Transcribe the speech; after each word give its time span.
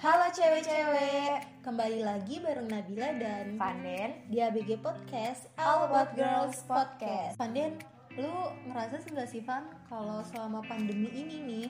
Halo 0.00 0.32
cewek-cewek, 0.32 1.60
kembali 1.60 2.00
lagi 2.00 2.40
bareng 2.40 2.66
Nabila 2.66 3.12
dan 3.14 3.52
Fanden 3.54 4.10
di 4.26 4.40
ABG 4.40 4.80
Podcast 4.80 5.52
All 5.56 5.84
About 5.86 6.16
Girls 6.16 6.64
Podcast. 6.64 7.36
Fanden, 7.36 7.76
lu 8.16 8.32
ngerasa 8.64 8.96
gak 9.06 9.28
sih 9.28 9.44
Van 9.44 9.68
kalau 9.86 10.24
selama 10.24 10.64
pandemi 10.64 11.12
ini 11.12 11.36
nih 11.42 11.66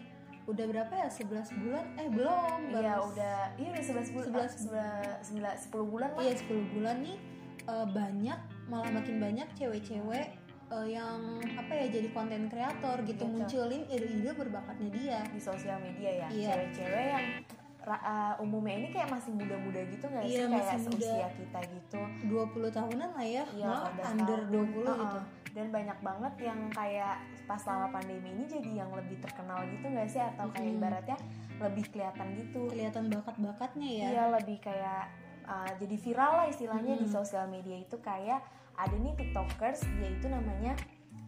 udah 0.47 0.63
berapa 0.65 0.93
ya 0.97 1.09
11 1.11 1.27
bulan? 1.59 1.85
Eh 1.97 2.07
belum, 2.07 2.59
Iya 2.71 2.95
udah 3.03 3.39
Iya 3.59 3.69
udah 3.69 3.85
11 3.99 4.15
bulan 4.15 4.47
11 4.47 5.35
11, 5.35 5.67
10 5.67 5.91
bulan 5.91 6.09
lah 6.15 6.23
Iya 6.23 6.35
10 6.39 6.73
bulan 6.73 6.97
nih 7.03 7.19
eh, 7.67 7.87
banyak 7.89 8.39
malah 8.67 8.91
makin 8.91 9.17
banyak 9.19 9.49
cewek-cewek 9.55 10.27
eh, 10.71 10.87
yang 10.87 11.19
apa 11.53 11.73
ya 11.77 11.87
jadi 11.91 12.09
konten 12.11 12.47
kreator 12.47 13.03
gitu 13.03 13.21
Gitu. 13.21 13.27
munculin 13.27 13.83
ide-ide 13.87 14.31
berbakatnya 14.33 14.89
dia. 14.91 15.19
Di 15.29 15.43
sosial 15.43 15.83
media 15.83 16.11
ya 16.15 16.27
Iya. 16.31 16.49
Cewek-cewek 16.55 17.05
yang 17.11 17.27
ra- 17.43 17.60
uh, 17.83 18.35
umumnya 18.39 18.75
ini 18.77 18.89
kayak 18.91 19.09
masih 19.09 19.33
muda-muda 19.33 19.81
gitu 19.87 20.05
gak 20.05 20.23
Iya, 20.23 20.43
sih? 20.43 20.47
masih 20.47 20.61
Kayak 20.61 20.81
muda. 20.83 20.99
seusia 21.01 21.29
kita 21.33 21.61
gitu 21.67 22.01
20 22.29 22.69
tahunan 22.71 23.11
lah 23.11 23.27
ya, 23.27 23.45
Iya, 23.51 23.67
malah 23.67 23.91
18 23.95 24.13
under 24.13 24.41
tahun. 24.43 24.53
20 24.53 24.85
Uh-uh. 24.85 24.99
gitu. 24.99 25.19
Dan 25.51 25.67
banyak 25.69 25.99
banget 25.99 26.35
yang 26.41 26.61
kayak 26.71 27.15
pas 27.45 27.59
selama 27.59 27.87
pandemi 27.91 28.31
ini 28.31 28.45
jadi 28.47 28.71
yang 28.77 28.91
lebih 28.91 29.19
terkenal 29.19 29.59
gitu 29.67 29.87
gak 29.87 30.07
sih? 30.07 30.21
Atau 30.21 30.47
kayak 30.49 30.63
Mm-mm. 30.65 30.79
ibaratnya 30.79 31.17
lebih 31.59 31.85
kelihatan 31.89 32.29
gitu 32.35 32.61
Kelihatan 32.69 33.05
bakat-bakatnya 33.11 33.89
ya. 33.91 34.07
Iya 34.09 34.25
lebih 34.33 34.59
kayak 34.59 35.03
uh, 35.45 35.71
jadi 35.77 35.97
viral 35.97 36.33
lah 36.37 36.47
istilahnya 36.47 36.95
di 36.95 37.05
Mm. 37.05 37.13
sosial 37.13 37.45
media 37.47 37.77
itu 37.77 37.97
kayak 37.99 38.41
ada 38.73 38.95
nih 38.95 39.13
tiktokers 39.13 39.83
dia 39.93 40.09
itu 40.09 40.25
namanya 40.25 40.73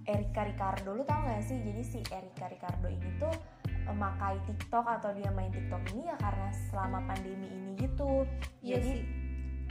Erika 0.02 0.42
Ricardo 0.42 0.92
lu 0.92 1.02
tau 1.02 1.20
gak 1.20 1.42
sih 1.42 1.58
jadi 1.58 1.82
si 1.82 2.00
Erika 2.08 2.46
Ricardo 2.46 2.86
ini 2.86 3.12
tuh 3.16 3.30
uh, 3.92 3.94
makai 3.94 4.40
TikTok 4.48 4.88
atau 4.88 5.12
dia 5.12 5.28
main 5.28 5.52
TikTok 5.52 5.84
ini 5.92 6.08
ya 6.08 6.16
karena 6.16 6.48
selama 6.72 7.04
pandemi 7.04 7.46
ini 7.52 7.76
gitu 7.76 8.24
Iya 8.64 8.80
jadi 8.80 8.88
sih. 8.88 9.00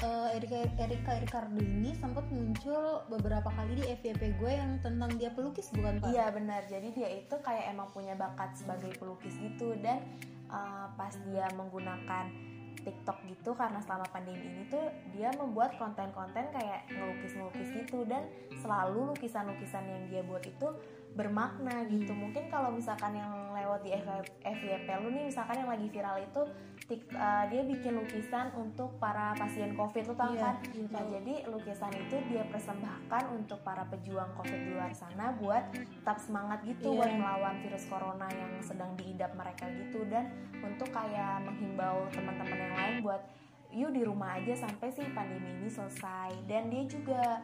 Eh, 0.02 0.30
Erika 0.34 0.58
Erika 0.82 1.14
Ricardo 1.22 1.62
ini 1.62 1.94
sempat 1.94 2.26
muncul 2.34 3.06
beberapa 3.06 3.54
kali 3.54 3.78
di 3.78 3.86
FYP 3.86 4.34
gue 4.42 4.50
yang 4.50 4.82
tentang 4.82 5.14
dia 5.14 5.30
pelukis 5.30 5.70
bukan 5.70 6.02
pak? 6.02 6.10
Iya 6.10 6.34
benar. 6.34 6.66
Jadi 6.66 6.90
dia 6.90 7.10
itu 7.22 7.36
kayak 7.38 7.70
emang 7.70 7.86
punya 7.94 8.18
bakat 8.18 8.58
sebagai 8.58 8.98
pelukis 8.98 9.38
gitu 9.38 9.78
dan 9.78 10.02
uh, 10.50 10.90
pas 10.98 11.14
dia 11.30 11.46
menggunakan 11.54 12.34
TikTok 12.82 13.30
gitu 13.30 13.54
karena 13.54 13.78
selama 13.86 14.10
pandemi 14.10 14.42
ini 14.42 14.66
tuh 14.74 14.90
dia 15.14 15.30
membuat 15.38 15.78
konten-konten 15.78 16.50
kayak 16.50 16.90
ngelukis-ngelukis 16.90 17.70
gitu 17.70 18.02
dan 18.10 18.26
selalu 18.58 19.14
lukisan-lukisan 19.14 19.86
yang 19.86 20.04
dia 20.10 20.26
buat 20.26 20.42
itu 20.42 20.68
bermakna 21.12 21.84
gitu. 21.86 22.12
Mungkin 22.12 22.48
kalau 22.48 22.72
misalkan 22.72 23.12
yang 23.14 23.52
lewat 23.52 23.84
di 23.84 23.92
FYP 24.42 24.88
lu 25.04 25.12
nih 25.12 25.28
misalkan 25.28 25.60
yang 25.60 25.70
lagi 25.70 25.88
viral 25.88 26.18
itu 26.18 26.42
tik- 26.88 27.12
uh, 27.12 27.46
dia 27.48 27.62
bikin 27.62 27.94
lukisan 27.94 28.52
untuk 28.56 28.96
para 28.96 29.36
pasien 29.36 29.76
COVID 29.76 30.04
lu 30.08 30.16
tau 30.16 30.32
Iya, 30.32 30.42
kan? 30.42 30.56
iya, 30.72 30.88
Nah, 30.88 31.04
jadi 31.10 31.34
lukisan 31.48 31.92
itu 31.94 32.16
dia 32.28 32.44
persembahkan 32.48 33.24
untuk 33.32 33.60
para 33.62 33.84
pejuang 33.86 34.32
COVID 34.36 34.60
di 34.62 34.72
luar 34.72 34.92
sana 34.92 35.36
buat 35.36 35.64
tetap 35.76 36.18
semangat 36.18 36.64
gitu 36.64 36.92
Iya. 36.92 36.98
buat 36.98 37.12
melawan 37.14 37.56
virus 37.60 37.86
corona 37.86 38.28
yang 38.32 38.52
sedang 38.60 38.96
diidap 38.96 39.36
mereka 39.36 39.68
gitu 39.70 40.08
dan 40.08 40.32
untuk 40.60 40.88
kayak 40.90 41.44
menghimbau 41.44 42.08
teman-teman 42.10 42.58
yang 42.58 42.74
lain 42.74 42.96
buat 43.02 43.22
yuk 43.72 43.92
di 43.92 44.04
rumah 44.04 44.36
aja 44.36 44.52
sampai 44.58 44.92
sih 44.92 45.08
pandemi 45.12 45.48
ini 45.54 45.68
selesai 45.68 46.44
dan 46.44 46.68
dia 46.68 46.84
juga 46.84 47.40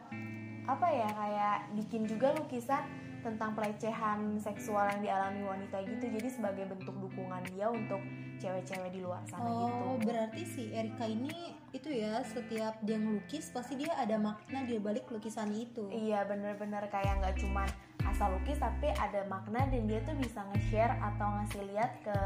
apa 0.68 0.84
ya 0.86 1.08
kayak 1.08 1.56
bikin 1.72 2.04
juga 2.04 2.36
lukisan 2.36 2.84
tentang 3.20 3.54
pelecehan 3.54 4.38
seksual 4.38 4.86
yang 4.96 5.02
dialami 5.02 5.42
wanita 5.42 5.82
gitu 5.84 6.04
jadi 6.08 6.28
sebagai 6.30 6.64
bentuk 6.70 6.94
dukungan 6.98 7.42
dia 7.52 7.66
untuk 7.68 7.98
cewek-cewek 8.38 8.94
di 8.94 9.00
luar 9.02 9.22
sana 9.26 9.44
Oh, 9.50 9.98
gitu 9.98 10.08
berarti 10.08 10.42
si 10.46 10.62
Erika 10.70 11.04
ini 11.04 11.58
itu 11.74 11.90
ya 11.90 12.22
setiap 12.22 12.78
dia 12.86 12.96
ngelukis 12.96 13.50
pasti 13.50 13.76
dia 13.76 13.92
ada 13.98 14.16
makna 14.16 14.64
di 14.64 14.80
balik 14.80 15.10
lukisan 15.10 15.52
itu. 15.52 15.90
Iya 15.90 16.24
bener-bener 16.24 16.86
kayak 16.88 17.18
nggak 17.20 17.34
cuman 17.42 17.68
asal 18.06 18.32
lukis 18.32 18.56
tapi 18.56 18.88
ada 18.94 19.26
makna 19.28 19.66
dan 19.68 19.84
dia 19.84 20.00
tuh 20.06 20.16
bisa 20.16 20.40
nge-share 20.54 20.96
atau 21.02 21.28
ngasih 21.28 21.62
lihat 21.74 21.92
ke 22.00 22.16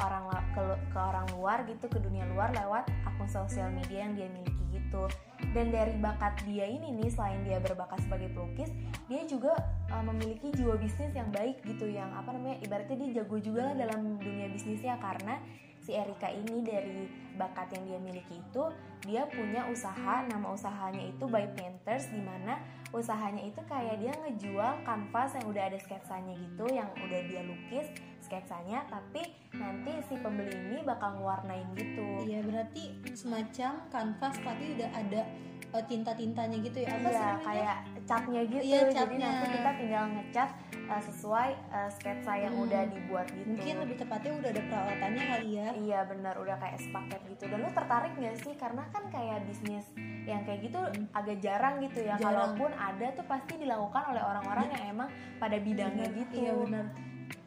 orang 0.00 0.26
ke, 0.56 0.62
ke 0.90 0.98
orang 0.98 1.26
luar 1.36 1.62
gitu 1.68 1.86
ke 1.86 1.98
dunia 2.00 2.24
luar 2.32 2.50
lewat 2.56 2.88
akun 3.06 3.28
sosial 3.28 3.68
media 3.70 4.08
yang 4.08 4.16
dia 4.16 4.28
miliki 4.32 4.59
gitu. 4.70 5.04
Dan 5.52 5.74
dari 5.74 5.98
bakat 5.98 6.40
dia 6.46 6.66
ini 6.66 6.94
nih 6.94 7.10
selain 7.10 7.42
dia 7.42 7.58
berbakat 7.58 8.00
sebagai 8.06 8.30
pelukis, 8.30 8.70
dia 9.10 9.22
juga 9.26 9.52
uh, 9.90 10.04
memiliki 10.06 10.54
jiwa 10.54 10.78
bisnis 10.78 11.10
yang 11.12 11.28
baik 11.34 11.58
gitu 11.66 11.90
yang 11.90 12.10
apa 12.14 12.30
namanya 12.30 12.62
ibaratnya 12.62 12.96
dia 13.06 13.22
jago 13.22 13.36
juga 13.42 13.70
lah 13.70 13.74
dalam 13.74 14.18
dunia 14.22 14.46
bisnisnya 14.48 14.96
karena 15.02 15.42
si 15.80 15.96
Erika 15.96 16.28
ini 16.28 16.60
dari 16.60 17.08
bakat 17.40 17.72
yang 17.72 17.84
dia 17.88 17.98
miliki 17.98 18.36
itu 18.36 18.64
dia 19.00 19.24
punya 19.32 19.64
usaha 19.72 20.22
nama 20.28 20.52
usahanya 20.52 21.08
itu 21.08 21.24
by 21.24 21.48
painters 21.56 22.12
di 22.12 22.20
mana 22.20 22.60
usahanya 22.92 23.40
itu 23.48 23.58
kayak 23.64 23.96
dia 23.96 24.12
ngejual 24.12 24.84
kanvas 24.84 25.34
yang 25.40 25.46
udah 25.48 25.64
ada 25.72 25.78
sketsanya 25.80 26.36
gitu 26.36 26.68
yang 26.68 26.86
udah 27.00 27.20
dia 27.24 27.42
lukis 27.42 27.88
sketsanya 28.30 28.86
tapi 28.86 29.26
nanti 29.50 29.90
si 30.06 30.14
pembeli 30.16 30.54
ini 30.54 30.86
bakal 30.86 31.18
ngewarnain 31.18 31.66
gitu 31.74 32.22
Iya, 32.22 32.46
berarti 32.46 32.94
semacam 33.10 33.82
kanvas 33.90 34.38
tapi 34.38 34.78
udah 34.78 34.90
ada 34.94 35.26
eh, 35.70 35.84
tinta-tintanya 35.86 36.58
gitu 36.60 36.82
ya. 36.82 36.94
Apa 36.94 37.08
Iya, 37.08 37.30
kayak 37.40 37.76
catnya 38.02 38.42
gitu. 38.42 38.62
Iya, 38.64 38.80
Jadi 38.86 38.94
catnya. 39.16 39.18
nanti 39.24 39.46
kita 39.50 39.70
tinggal 39.78 40.04
ngecat 40.10 40.50
uh, 40.86 40.98
sesuai 41.00 41.48
uh, 41.70 41.86
sketsa 41.88 42.32
yang 42.36 42.54
Hmm. 42.54 42.66
udah 42.66 42.82
dibuat 42.86 43.26
gitu. 43.30 43.46
Mungkin 43.46 43.74
lebih 43.78 43.96
tepatnya 43.96 44.32
udah 44.34 44.50
ada 44.50 44.62
peralatannya 44.66 45.22
kali 45.26 45.48
ya. 45.54 45.68
Iya 45.72 46.00
benar 46.06 46.34
udah 46.36 46.56
kayak 46.58 46.78
sepaket 46.80 47.20
gitu. 47.28 47.44
Dan 47.46 47.58
lu 47.62 47.70
tertarik 47.70 48.12
gak 48.14 48.36
sih? 48.42 48.54
Karena 48.54 48.82
kan 48.90 49.04
kayak 49.08 49.38
bisnis 49.46 49.86
yang 50.26 50.42
kayak 50.42 50.60
gitu 50.66 50.80
agak 51.10 51.38
jarang 51.38 51.78
gitu 51.82 51.98
ya. 52.02 52.14
Hmm. 52.14 52.22
Jarang. 52.22 52.34
Kalaupun 52.54 52.70
ada 52.74 53.06
tuh 53.14 53.26
pasti 53.26 53.54
dilakukan 53.56 54.02
oleh 54.10 54.22
orang-orang 54.22 54.66
yang 54.70 54.84
emang 54.90 55.08
pada 55.38 55.54
bidangnya 55.56 56.06
Bener, 56.10 56.18
gitu. 56.18 56.34
Iya 56.40 56.52
benar. 56.54 56.86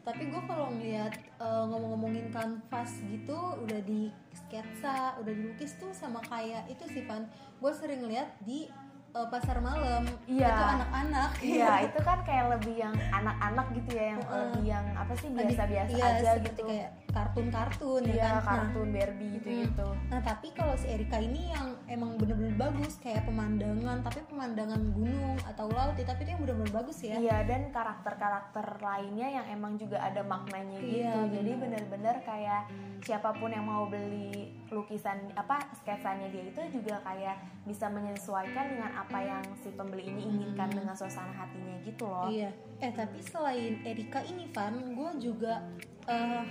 Tapi 0.04 0.22
gue 0.28 0.42
kalau 0.44 0.68
ngeliat 0.76 1.16
eh, 1.16 1.64
ngomong-ngomongin 1.64 2.28
kanvas 2.28 3.00
gitu 3.08 3.56
udah 3.64 3.80
di 3.88 4.12
sketsa, 4.36 5.16
udah 5.16 5.32
dilukis 5.32 5.80
tuh 5.80 5.90
sama 5.96 6.20
kayak 6.28 6.68
itu 6.68 6.84
sih 6.92 7.02
Van. 7.08 7.24
Gue 7.58 7.72
sering 7.72 8.04
lihat 8.04 8.28
di 8.44 8.68
eh, 9.16 9.28
pasar 9.32 9.64
malam. 9.64 10.04
Iya. 10.28 10.52
Itu 10.52 10.64
anak-anak. 10.76 11.30
Iya, 11.40 11.72
itu 11.88 11.98
kan 12.04 12.18
kayak 12.28 12.46
lebih 12.60 12.84
yang 12.84 12.94
anak-anak 13.16 13.66
gitu 13.72 13.90
ya, 13.96 14.04
yang 14.12 14.22
Heeh. 14.22 14.36
lebih 14.44 14.64
yang 14.68 14.86
apa 14.92 15.12
sih 15.16 15.28
biasa-biasa 15.32 15.96
iya, 15.96 16.04
aja 16.04 16.30
seperti 16.36 16.52
gitu. 16.52 16.62
kayak 16.68 17.03
kartun-kartun 17.14 18.02
ya 18.04 18.14
Iya, 18.14 18.26
kan. 18.26 18.34
Nah, 18.34 18.42
kartun 18.68 18.88
Barbie 18.90 19.30
gitu 19.32 19.48
gitu. 19.62 19.88
Nah 20.10 20.20
tapi 20.20 20.50
kalau 20.50 20.74
si 20.74 20.86
Erika 20.86 21.16
ini 21.16 21.48
yang 21.48 21.78
emang 21.86 22.18
bener-bener 22.18 22.54
bagus 22.54 22.98
kayak 22.98 23.22
pemandangan 23.24 24.02
tapi 24.02 24.20
pemandangan 24.26 24.82
gunung 24.90 25.38
atau 25.44 25.70
laut 25.70 25.94
ya, 25.94 26.04
tapi 26.04 26.22
itu 26.22 26.30
yang 26.30 26.42
bener-bener 26.42 26.72
bagus 26.74 26.98
ya. 27.00 27.14
Iya 27.16 27.46
dan 27.46 27.70
karakter-karakter 27.70 28.66
lainnya 28.78 29.28
yang 29.32 29.46
emang 29.48 29.74
juga 29.74 29.98
ada 29.98 30.20
maknanya 30.20 30.76
gitu. 30.76 31.00
Iya, 31.00 31.14
Jadi 31.30 31.50
bener-bener 31.54 32.16
kayak 32.20 32.62
siapa 33.00 33.30
pun 33.32 33.48
yang 33.48 33.62
mau 33.62 33.86
beli 33.86 34.34
lukisan 34.68 35.30
apa 35.34 35.60
sketsanya 35.72 36.26
dia 36.28 36.44
itu 36.44 36.60
juga 36.72 36.98
kayak 37.04 37.36
bisa 37.62 37.86
menyesuaikan 37.86 38.66
dengan 38.66 38.90
apa 38.92 39.18
yang 39.20 39.44
si 39.56 39.70
pembeli 39.70 40.08
ini 40.08 40.22
inginkan 40.26 40.66
Hmm. 40.66 40.78
dengan 40.80 40.96
suasana 40.96 41.30
hatinya 41.30 41.76
gitu 41.80 42.04
loh. 42.04 42.26
Iya. 42.26 42.50
Eh 42.80 42.90
tapi 42.90 43.20
selain 43.20 43.78
Erika 43.82 44.24
ini 44.24 44.48
Van, 44.50 44.74
gue 44.90 45.10
juga 45.20 45.60
eh, 46.04 46.42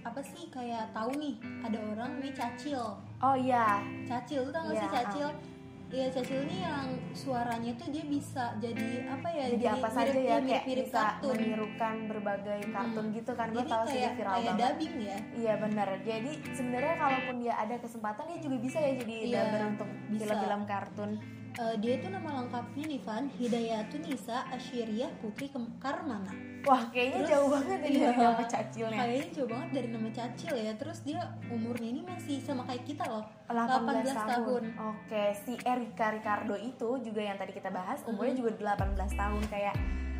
apa 0.00 0.20
sih 0.20 0.48
kayak 0.48 0.90
tahu 0.90 1.12
nih 1.14 1.34
ada 1.60 1.78
orang 1.86 2.10
nih 2.18 2.32
Cacil. 2.32 2.80
Oh 3.18 3.36
iya, 3.36 3.84
Cacil 4.02 4.40
tuh 4.42 4.50
tau 4.50 4.64
gak 4.64 4.72
Iya, 4.72 4.80
sih 4.80 4.90
Cacil? 4.90 5.28
Iya 5.90 6.06
Cacil 6.08 6.38
ini 6.44 6.62
yang 6.62 6.86
suaranya 7.10 7.72
tuh 7.74 7.90
dia 7.90 8.04
bisa 8.04 8.54
jadi 8.56 9.10
apa 9.10 9.26
ya? 9.28 9.44
jadi 9.50 9.66
apa 9.74 9.88
saja 9.90 10.14
ya 10.14 10.38
kayak 10.38 10.40
mirip-mirip 10.40 10.86
bisa 10.86 11.02
kartun. 11.02 11.34
menirukan 11.34 11.94
berbagai 12.06 12.60
kartun 12.64 13.04
Hmm. 13.04 13.12
gitu 13.12 13.32
kan. 13.34 13.46
Gue 13.50 13.58
Jadi 13.58 13.70
tahu 13.70 13.84
sih 13.84 13.98
dia 13.98 14.10
viral 14.14 14.30
kayak 14.30 14.46
banget. 14.46 14.62
dubbing 14.62 14.94
ya. 15.02 15.18
Iya 15.34 15.52
benar. 15.58 15.88
Jadi 16.00 16.30
sebenarnya 16.48 16.94
kalaupun 16.96 17.34
dia 17.36 17.54
ada 17.56 17.76
kesempatan 17.76 18.24
dia 18.24 18.38
juga 18.38 18.56
bisa 18.56 18.78
ya 18.78 18.92
jadi 18.96 19.14
Iya, 19.20 19.34
dubber 19.36 19.62
untuk 19.68 19.88
film-film 20.08 20.62
kartun. 20.64 21.10
Eh, 21.50 21.74
dia 21.82 21.98
itu 21.98 22.06
nama 22.06 22.30
lengkapnya 22.40 22.84
nih 22.86 23.00
Van 23.02 23.26
Hidayatun 23.26 24.06
Nisa 24.06 24.46
Putri 25.18 25.50
Karmana. 25.82 26.30
Wah 26.62 26.86
kayaknya 26.92 27.24
Terus, 27.24 27.30
jauh 27.32 27.48
banget 27.50 27.78
ya 27.80 27.88
iya. 27.88 28.00
dari 28.06 28.18
nama 28.20 28.44
cacilnya. 28.46 28.98
Kayaknya 29.00 29.28
jauh 29.34 29.48
banget 29.50 29.68
dari 29.72 29.88
nama 29.88 30.08
Cacil 30.12 30.54
ya. 30.60 30.72
Terus 30.76 30.98
dia 31.02 31.20
umurnya 31.48 31.88
ini 31.88 32.00
masih 32.04 32.36
sama 32.44 32.62
kayak 32.68 32.84
kita 32.84 33.04
loh. 33.08 33.24
18, 33.48 34.04
18 34.04 34.12
tahun. 34.14 34.28
tahun. 34.30 34.62
Oke, 34.94 35.24
si 35.42 35.52
Erika 35.64 36.06
Ricardo 36.12 36.54
itu 36.54 36.88
juga 37.00 37.20
yang 37.24 37.36
tadi 37.40 37.52
kita 37.56 37.72
bahas 37.72 38.04
umurnya 38.06 38.34
Mhm. 38.36 38.40
juga 38.44 38.50
18 38.76 39.12
tahun 39.16 39.42
kayak 39.48 39.74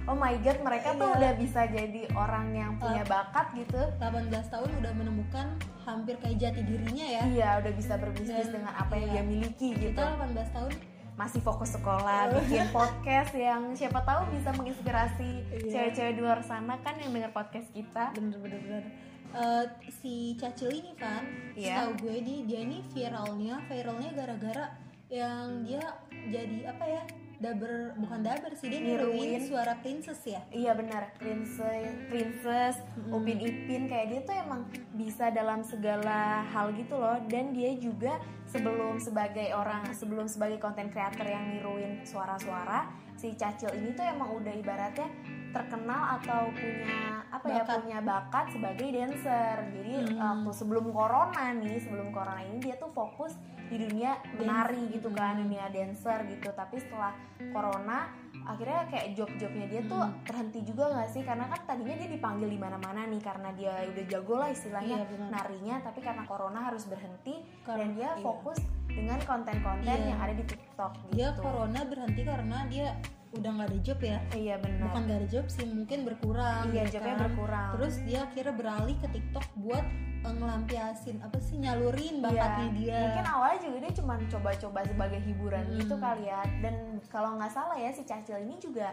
oh 0.08 0.16
my 0.16 0.34
god 0.40 0.58
mereka 0.64 0.96
tuh 0.96 1.06
Iya. 1.12 1.16
udah 1.20 1.32
bisa 1.36 1.60
jadi 1.68 2.02
orang 2.16 2.46
yang 2.56 2.72
punya 2.80 3.04
bakat 3.04 3.46
gitu. 3.54 3.80
18 4.00 4.48
tahun 4.48 4.70
udah 4.80 4.92
menemukan 4.96 5.46
hampir 5.84 6.16
kayak 6.24 6.40
jati 6.40 6.60
dirinya 6.64 7.06
ya. 7.06 7.22
Iya, 7.28 7.48
udah 7.62 7.72
bisa 7.76 7.94
berbisnis 8.00 8.48
Dan- 8.48 8.64
dengan 8.64 8.72
apa 8.74 8.96
yang 8.96 9.12
iya. 9.12 9.20
dia 9.20 9.24
miliki 9.28 9.68
gitu. 9.76 9.92
Kita 9.92 10.16
18 10.16 10.50
tahun 10.56 10.72
Masih 11.20 11.44
fokus 11.44 11.76
sekolah, 11.76 12.32
bikin 12.34 12.64
podcast 12.72 13.36
yang 13.36 13.76
siapa 13.76 14.00
tahu 14.00 14.32
bisa 14.32 14.48
menginspirasi 14.50 15.44
Iya. 15.52 15.68
cewek-cewek 15.68 16.12
di 16.16 16.20
luar 16.20 16.40
sana 16.40 16.80
kan 16.80 16.96
yang 16.96 17.12
denger 17.12 17.28
podcast 17.30 17.68
kita. 17.70 18.08
bener-bener 18.16 18.56
bener. 18.58 18.84
eh, 19.30 19.62
si 19.94 20.34
Cacil 20.34 20.72
ini 20.72 20.96
kan 20.96 21.22
Iya. 21.52 21.86
setahu 21.86 22.02
gue 22.02 22.16
di 22.18 22.34
dia 22.44 22.60
ini 22.60 22.82
viralnya 22.90 23.62
viralnya 23.62 24.10
gara-gara 24.10 24.66
yang 25.06 25.62
dia 25.62 25.78
jadi 26.26 26.66
apa 26.66 26.82
ya 26.82 27.02
daber 27.40 27.96
bukan 27.96 28.20
daber 28.20 28.52
sih 28.52 28.68
dia 28.68 28.84
Niruin. 28.84 29.40
suara 29.48 29.72
princess 29.80 30.20
ya 30.28 30.44
Iya 30.52 30.76
benar, 30.76 31.08
princess, 31.16 31.88
princess, 32.12 32.76
Upin 33.08 33.40
Ipin 33.40 33.88
kayak 33.88 34.06
dia 34.12 34.20
tuh 34.28 34.36
emang 34.36 34.68
bisa 34.92 35.32
dalam 35.32 35.64
segala 35.64 36.44
hal 36.52 36.76
gitu 36.76 37.00
loh. 37.00 37.16
Dan 37.32 37.56
dia 37.56 37.72
juga 37.80 38.20
sebelum 38.44 39.00
sebagai 39.00 39.56
orang, 39.56 39.88
sebelum 39.96 40.28
sebagai 40.28 40.60
konten 40.60 40.92
creator 40.92 41.24
yang 41.24 41.48
niruin 41.48 42.04
suara-suara, 42.04 42.92
si 43.16 43.32
Cacil 43.40 43.72
ini 43.72 43.96
tuh 43.96 44.04
emang 44.04 44.36
udah 44.36 44.52
ibaratnya 44.52 45.08
terkenal 45.50 46.18
atau 46.18 46.50
punya 46.50 46.98
apa 47.26 47.46
ya 47.46 47.62
Bakat. 47.62 47.76
punya 47.82 47.98
bakat 48.00 48.46
sebagai 48.50 48.88
dancer. 48.90 49.56
Jadi 49.70 49.92
Hmm. 50.10 50.18
waktu 50.18 50.50
sebelum 50.52 50.86
corona 50.90 51.44
nih, 51.52 51.78
sebelum 51.78 52.10
corona 52.10 52.40
ini 52.40 52.58
dia 52.60 52.74
tuh 52.74 52.88
fokus 52.88 53.34
di 53.70 53.78
dunia 53.78 54.18
menari 54.34 54.82
Dance. 54.82 54.94
gitu 54.98 55.08
kan, 55.10 55.38
Hmm. 55.38 55.46
dunia 55.46 55.66
dancer 55.68 56.18
gitu. 56.26 56.48
Tapi 56.50 56.76
setelah 56.76 57.14
corona 57.50 58.10
akhirnya 58.40 58.88
kayak 58.88 59.14
job-jobnya 59.14 59.66
dia 59.68 59.82
tuh 59.84 60.00
Hmm. 60.00 60.16
terhenti 60.24 60.64
juga 60.64 60.90
nggak 60.90 61.08
sih 61.08 61.22
karena 61.22 61.44
kan 61.46 61.60
tadinya 61.66 61.94
dia 61.94 62.08
dipanggil 62.08 62.48
di 62.48 62.58
mana-mana 62.58 63.04
nih 63.04 63.20
karena 63.20 63.52
dia 63.52 63.84
udah 63.84 64.04
jago 64.06 64.34
lah 64.36 64.48
istilahnya 64.48 64.96
Iya, 64.96 65.06
benar. 65.06 65.28
narinya 65.30 65.76
tapi 65.84 66.00
karena 66.00 66.22
corona 66.24 66.58
harus 66.62 66.88
berhenti 66.88 67.44
Karena- 67.62 67.78
dan 67.78 67.88
dia 67.92 68.10
iya. 68.10 68.22
fokus 68.24 68.58
dengan 68.88 69.20
konten-konten 69.22 69.86
Iya. 69.86 70.08
yang 70.08 70.18
ada 70.18 70.34
di 70.34 70.42
TikTok 70.42 70.92
gitu. 70.96 71.12
dia 71.14 71.28
corona 71.36 71.80
berhenti 71.84 72.22
karena 72.24 72.58
dia 72.66 72.88
udah 73.32 73.50
nggak 73.52 73.68
ada 73.68 73.78
job 73.80 73.98
ya 74.00 74.18
Iya 74.32 74.54
benar. 74.58 74.82
bukan 74.84 75.00
nggak 75.04 75.18
ada 75.18 75.28
job 75.28 75.46
sih 75.46 75.62
mungkin 75.64 75.98
berkurang 76.02 76.64
Iya 76.68 76.84
jobnya 76.88 77.14
kan. 77.14 77.22
berkurang. 77.24 77.70
terus 77.74 77.94
dia 78.02 78.18
akhirnya 78.22 78.52
beralih 78.52 78.96
ke 78.96 79.08
TikTok 79.08 79.46
buat 79.56 79.86
eh, 80.20 80.34
ngelampiasin 80.34 81.16
apa 81.20 81.38
sih 81.38 81.56
nyalurin 81.56 82.18
bakatnya 82.18 82.68
dia 82.74 82.98
Mungkin 83.06 83.26
awalnya 83.26 83.60
juga 83.62 83.76
dia 83.80 83.92
cuma 83.94 84.14
coba-coba 84.20 84.78
sebagai 84.84 85.20
hiburan 85.20 85.64
Hmm. 85.64 85.78
gitu 85.78 85.94
kali 85.96 86.24
ya. 86.26 86.42
Dan 86.58 86.74
kalau 87.06 87.30
nggak 87.34 87.48
salah 87.48 87.74
ya 87.74 87.88
si 87.88 88.02
Cacil 88.02 88.36
ini 88.40 88.58
juga 88.58 88.92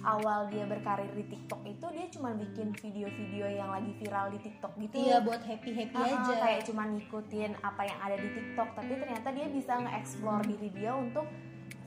awal 0.00 0.46
dia 0.46 0.62
berkarir 0.64 1.10
di 1.10 1.26
TikTok 1.26 1.66
itu 1.66 1.86
dia 1.90 2.06
cuma 2.08 2.30
bikin 2.32 2.70
video-video 2.70 3.50
yang 3.50 3.66
lagi 3.68 3.90
viral 3.96 4.30
di 4.30 4.38
TikTok 4.38 4.70
gitu. 4.78 4.94
iya 4.96 5.18
buat 5.18 5.42
happy 5.42 5.74
happy 5.74 5.96
Ah, 5.96 6.14
aja 6.14 6.34
kayak 6.38 6.62
cuma 6.62 6.86
ngikutin 6.86 7.58
apa 7.58 7.82
yang 7.82 7.98
ada 7.98 8.14
di 8.16 8.28
TikTok 8.30 8.68
tapi 8.72 8.94
ternyata 8.94 9.28
dia 9.32 9.46
bisa 9.48 9.74
nge-explore 9.76 10.46
diri 10.46 10.70
dia 10.70 10.94
untuk 10.94 11.26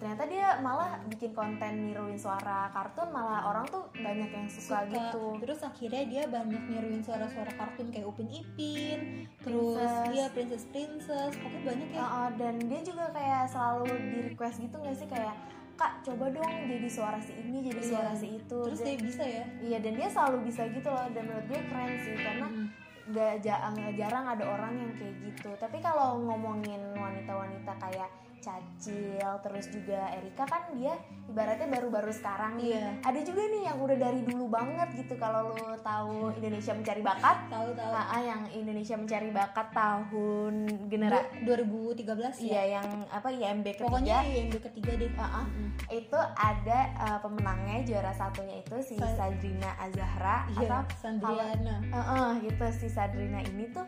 ternyata 0.02 0.26
dia 0.26 0.58
malah 0.60 0.98
bikin 1.06 1.30
konten 1.30 1.86
niruin 1.86 2.18
suara 2.18 2.66
kartun 2.70 3.06
malah 3.08 3.46
orang 3.46 3.70
tuh 3.70 3.86
banyak 3.94 4.28
yang 4.28 4.50
suka, 4.50 4.82
suka. 4.82 4.90
gitu. 4.90 5.38
Terus 5.38 5.62
akhirnya 5.62 6.04
dia 6.04 6.24
banyak 6.26 6.64
niruin 6.66 7.00
suara-suara 7.00 7.54
kartun 7.54 7.94
kayak 7.94 8.10
Upin 8.10 8.26
Ipin 8.28 9.30
terus 9.38 9.78
Princess. 9.78 10.10
dia 10.10 10.26
princess 10.34 10.64
princess 10.68 11.32
pokoknya 11.38 11.62
banyak 11.64 11.90
ya. 11.92 12.02
Uh, 12.02 12.10
uh, 12.18 12.30
dan 12.34 12.54
dia 12.58 12.82
juga 12.82 13.14
kayak 13.14 13.46
selalu 13.46 13.86
di 14.04 14.18
request 14.26 14.58
gitu 14.60 14.76
nggak 14.76 14.96
sih? 14.96 15.06
Kayak 15.06 15.36
kak 15.74 15.94
coba 16.02 16.26
dong 16.32 16.54
jadi 16.66 16.90
suara 16.90 17.18
si 17.18 17.32
ini 17.36 17.58
jadi 17.64 17.78
Iya. 17.80 17.90
suara 17.94 18.12
si 18.12 18.28
itu. 18.36 18.58
Terus 18.66 18.80
Dan- 18.80 18.88
dia 18.88 18.98
bisa 19.00 19.24
ya? 19.24 19.46
iya 19.62 19.78
dan 19.78 19.94
dia 19.94 20.10
selalu 20.10 20.38
bisa 20.44 20.62
gitu 20.68 20.90
loh 20.90 21.06
dan 21.10 21.24
menurut 21.24 21.46
gue 21.46 21.62
keren 21.64 21.92
sih 22.02 22.16
karena 22.18 22.48
Mm. 22.50 22.66
nggak 23.12 23.34
jarang 23.40 23.76
jarang 23.92 24.26
ada 24.28 24.46
orang 24.48 24.74
yang 24.78 24.92
kayak 24.94 25.14
gitu. 25.22 25.50
Tapi 25.56 25.78
kalau 25.78 26.22
ngomongin 26.22 26.82
wanita-wanita 26.92 27.78
kayak 27.78 28.10
Cacil 28.42 29.30
terus 29.40 29.70
juga 29.70 30.10
Erika 30.12 30.44
kan 30.44 30.74
dia 30.74 30.98
ibaratnya 31.30 31.70
baru-baru 31.70 32.12
sekarang 32.12 32.60
nih. 32.60 32.76
Iya. 32.76 32.88
ada 33.00 33.20
juga 33.22 33.42
nih 33.46 33.62
yang 33.64 33.78
udah 33.80 33.98
dari 33.98 34.20
dulu 34.22 34.46
banget 34.48 34.90
gitu 34.98 35.16
kalau 35.16 35.54
lo 35.54 35.78
tahu 35.80 36.34
Indonesia 36.36 36.74
Mencari 36.74 37.00
Bakat? 37.00 37.38
Tahu 37.48 37.70
tahu. 37.72 37.92
Ah, 37.94 38.08
ah, 38.10 38.22
yang 38.22 38.42
Indonesia 38.52 38.96
Mencari 38.98 39.30
Bakat 39.30 39.68
tahun 39.72 40.54
genera 40.90 41.24
Du- 41.40 41.56
2013 41.56 42.36
ya? 42.36 42.44
Iya 42.44 42.64
yang 42.76 42.88
apa 43.08 43.30
IMB 43.30 43.64
ketiga. 43.70 43.86
Pokoknya 43.88 44.18
IMB 44.26 44.54
ketiga 44.60 44.92
deh. 44.98 45.12
Ah, 45.16 45.24
ah. 45.24 45.46
Mm. 45.48 45.70
itu 45.88 46.20
ada 46.34 46.80
uh, 46.98 47.20
pemenangnya 47.20 47.78
juara 47.84 48.12
satunya 48.12 48.60
itu 48.60 48.76
si 48.82 48.96
Sa- 48.96 49.14
Sadrina 49.14 49.72
Azahra 49.78 50.50
iya 50.50 50.68
atau 50.68 50.82
Sandriana. 50.98 51.76
Heeh, 51.86 52.28
gitu. 52.44 52.66
Si 52.74 52.88
Sadrina 52.88 53.40
ini 53.40 53.70
tuh 53.70 53.86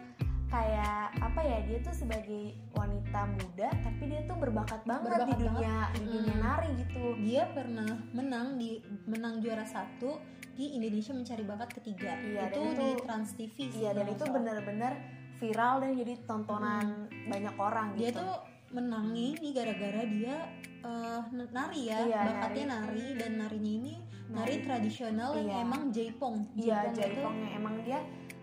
kayak 0.53 1.17
apa 1.17 1.41
ya 1.41 1.57
dia 1.65 1.81
tuh 1.81 1.95
sebagai 1.95 2.43
wanita 2.71 3.25
muda 3.27 3.73
tapi 3.81 4.03
dia 4.05 4.21
tuh 4.23 4.37
berbakat 4.37 4.85
banget 4.85 5.09
Berbakat 5.09 5.27
di 5.27 5.35
dunia 5.41 5.75
di 5.91 6.03
dunia 6.05 6.29
Mm. 6.29 6.39
nari 6.39 6.69
gitu 6.77 7.03
dia 7.19 7.43
pernah 7.49 7.89
menang 8.13 8.47
di 8.55 8.77
menang 9.03 9.41
juara 9.41 9.65
satu 9.65 10.21
di 10.53 10.77
Indonesia 10.77 11.09
Mencari 11.11 11.41
Bakat 11.41 11.73
ketiga 11.73 12.13
Iya, 12.15 12.45
itu, 12.47 12.61
dan 12.61 12.77
di 12.77 12.85
itu- 12.87 13.01
Trans 13.01 13.29
TV 13.33 13.55
iya 13.73 13.91
dan 13.91 14.05
itu 14.07 14.23
bener-bener 14.23 14.93
viral 15.35 15.81
dan 15.81 15.91
jadi 15.95 16.13
tontonan 16.23 16.85
banyak 17.25 17.55
orang 17.57 17.87
dia 17.97 18.07
gitu 18.07 18.21
tuh 18.21 18.37
menangnya 18.71 19.23
ini 19.33 19.47
gara-gara 19.51 20.03
dia 20.05 20.37
eh, 20.83 21.19
nari 21.49 21.81
ya 21.83 21.97
Iya, 22.03 22.19
bakatnya 22.27 22.65
nari. 22.77 23.05
dan 23.15 23.31
narinya 23.39 23.71
ini 23.73 23.93
nari, 24.29 24.53
Nari. 24.53 24.55
tradisional 24.61 25.33
yang 25.35 25.49
Iya. 25.49 25.57
emang 25.63 25.81
jaipong 25.89 26.35
iya 26.53 26.77
Jaipong 26.85 26.93
itu 26.93 26.99
jaipongnya 27.01 27.49
emang 27.55 27.75
dia 27.81 27.99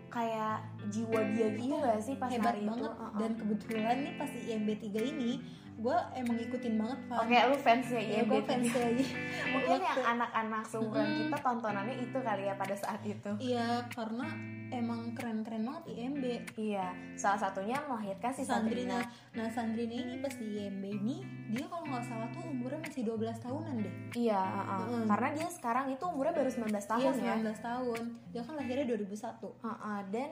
kayak 0.09 0.59
jiwa 0.87 1.19
dia 1.27 1.47
gitu 1.51 1.69
Iya, 1.69 1.77
gak 1.85 1.99
sih 1.99 2.15
pas 2.15 2.29
hebat 2.29 2.51
nari 2.51 2.61
banget 2.63 2.81
itu 2.81 2.89
Heeh. 2.91 3.11
dan 3.15 3.31
kebetulan 3.33 3.95
nih 3.99 4.13
pas 4.15 4.31
IMB 4.31 4.69
3 4.73 5.11
ini 5.11 5.31
gue 5.73 5.97
emang 6.13 6.35
ngikutin 6.35 6.73
banget 6.75 6.99
Van. 7.07 7.17
Oke, 7.19 7.37
lu 7.43 7.57
fansnya 7.57 7.97
ya, 7.99 8.09
IMB 8.19 8.29
gue 8.29 8.41
fans 8.43 8.69
aja 8.69 9.05
Mungkin 9.51 9.71
Waktu- 9.71 9.87
yang 9.87 9.99
anak-anak 10.11 10.63
seumuran 10.63 11.01
Mm-mm. 11.03 11.19
kita 11.23 11.37
tontonannya 11.39 11.95
itu 11.99 12.17
kali 12.19 12.43
ya 12.43 12.53
pada 12.53 12.75
saat 12.75 13.01
itu. 13.03 13.31
iya 13.39 13.67
karena 13.87 14.27
emang 14.69 15.11
keren-keren 15.11 15.63
banget 15.63 15.83
IMB 15.89 16.23
Iya, 16.55 16.87
salah 17.13 17.39
satunya 17.41 17.81
melahirkan 17.83 18.29
si 18.29 18.41
Sandrina. 18.41 19.01
Sandrina. 19.01 19.33
Nah, 19.33 19.47
Sandrina 19.49 19.95
ini 19.97 20.15
pas 20.17 20.31
di 20.33 20.47
IMB 20.55 20.83
ini 20.85 21.15
dia 21.49 21.65
kalau 21.65 21.83
nggak 21.83 22.05
salah 22.05 22.29
tuh 22.29 22.45
umurnya 22.45 22.79
masih 22.79 23.01
12 23.03 23.17
tahunan 23.41 23.73
deh. 23.79 23.93
Iya, 24.15 24.37
heeh. 24.37 24.79
Mm-mm. 24.85 25.03
karena 25.07 25.27
dia 25.33 25.47
sekarang 25.49 25.85
itu 25.89 26.03
umurnya 26.05 26.33
baru 26.35 26.47
19 26.47 26.71
tahun 26.85 27.01
iya, 27.17 27.33
ya. 27.33 27.35
19 27.41 27.57
tahun. 27.59 28.01
Dia 28.29 28.41
kan 28.43 28.53
lahirnya 28.55 28.85
2001. 28.87 29.49
Heeh, 29.59 29.99
dan 30.09 30.29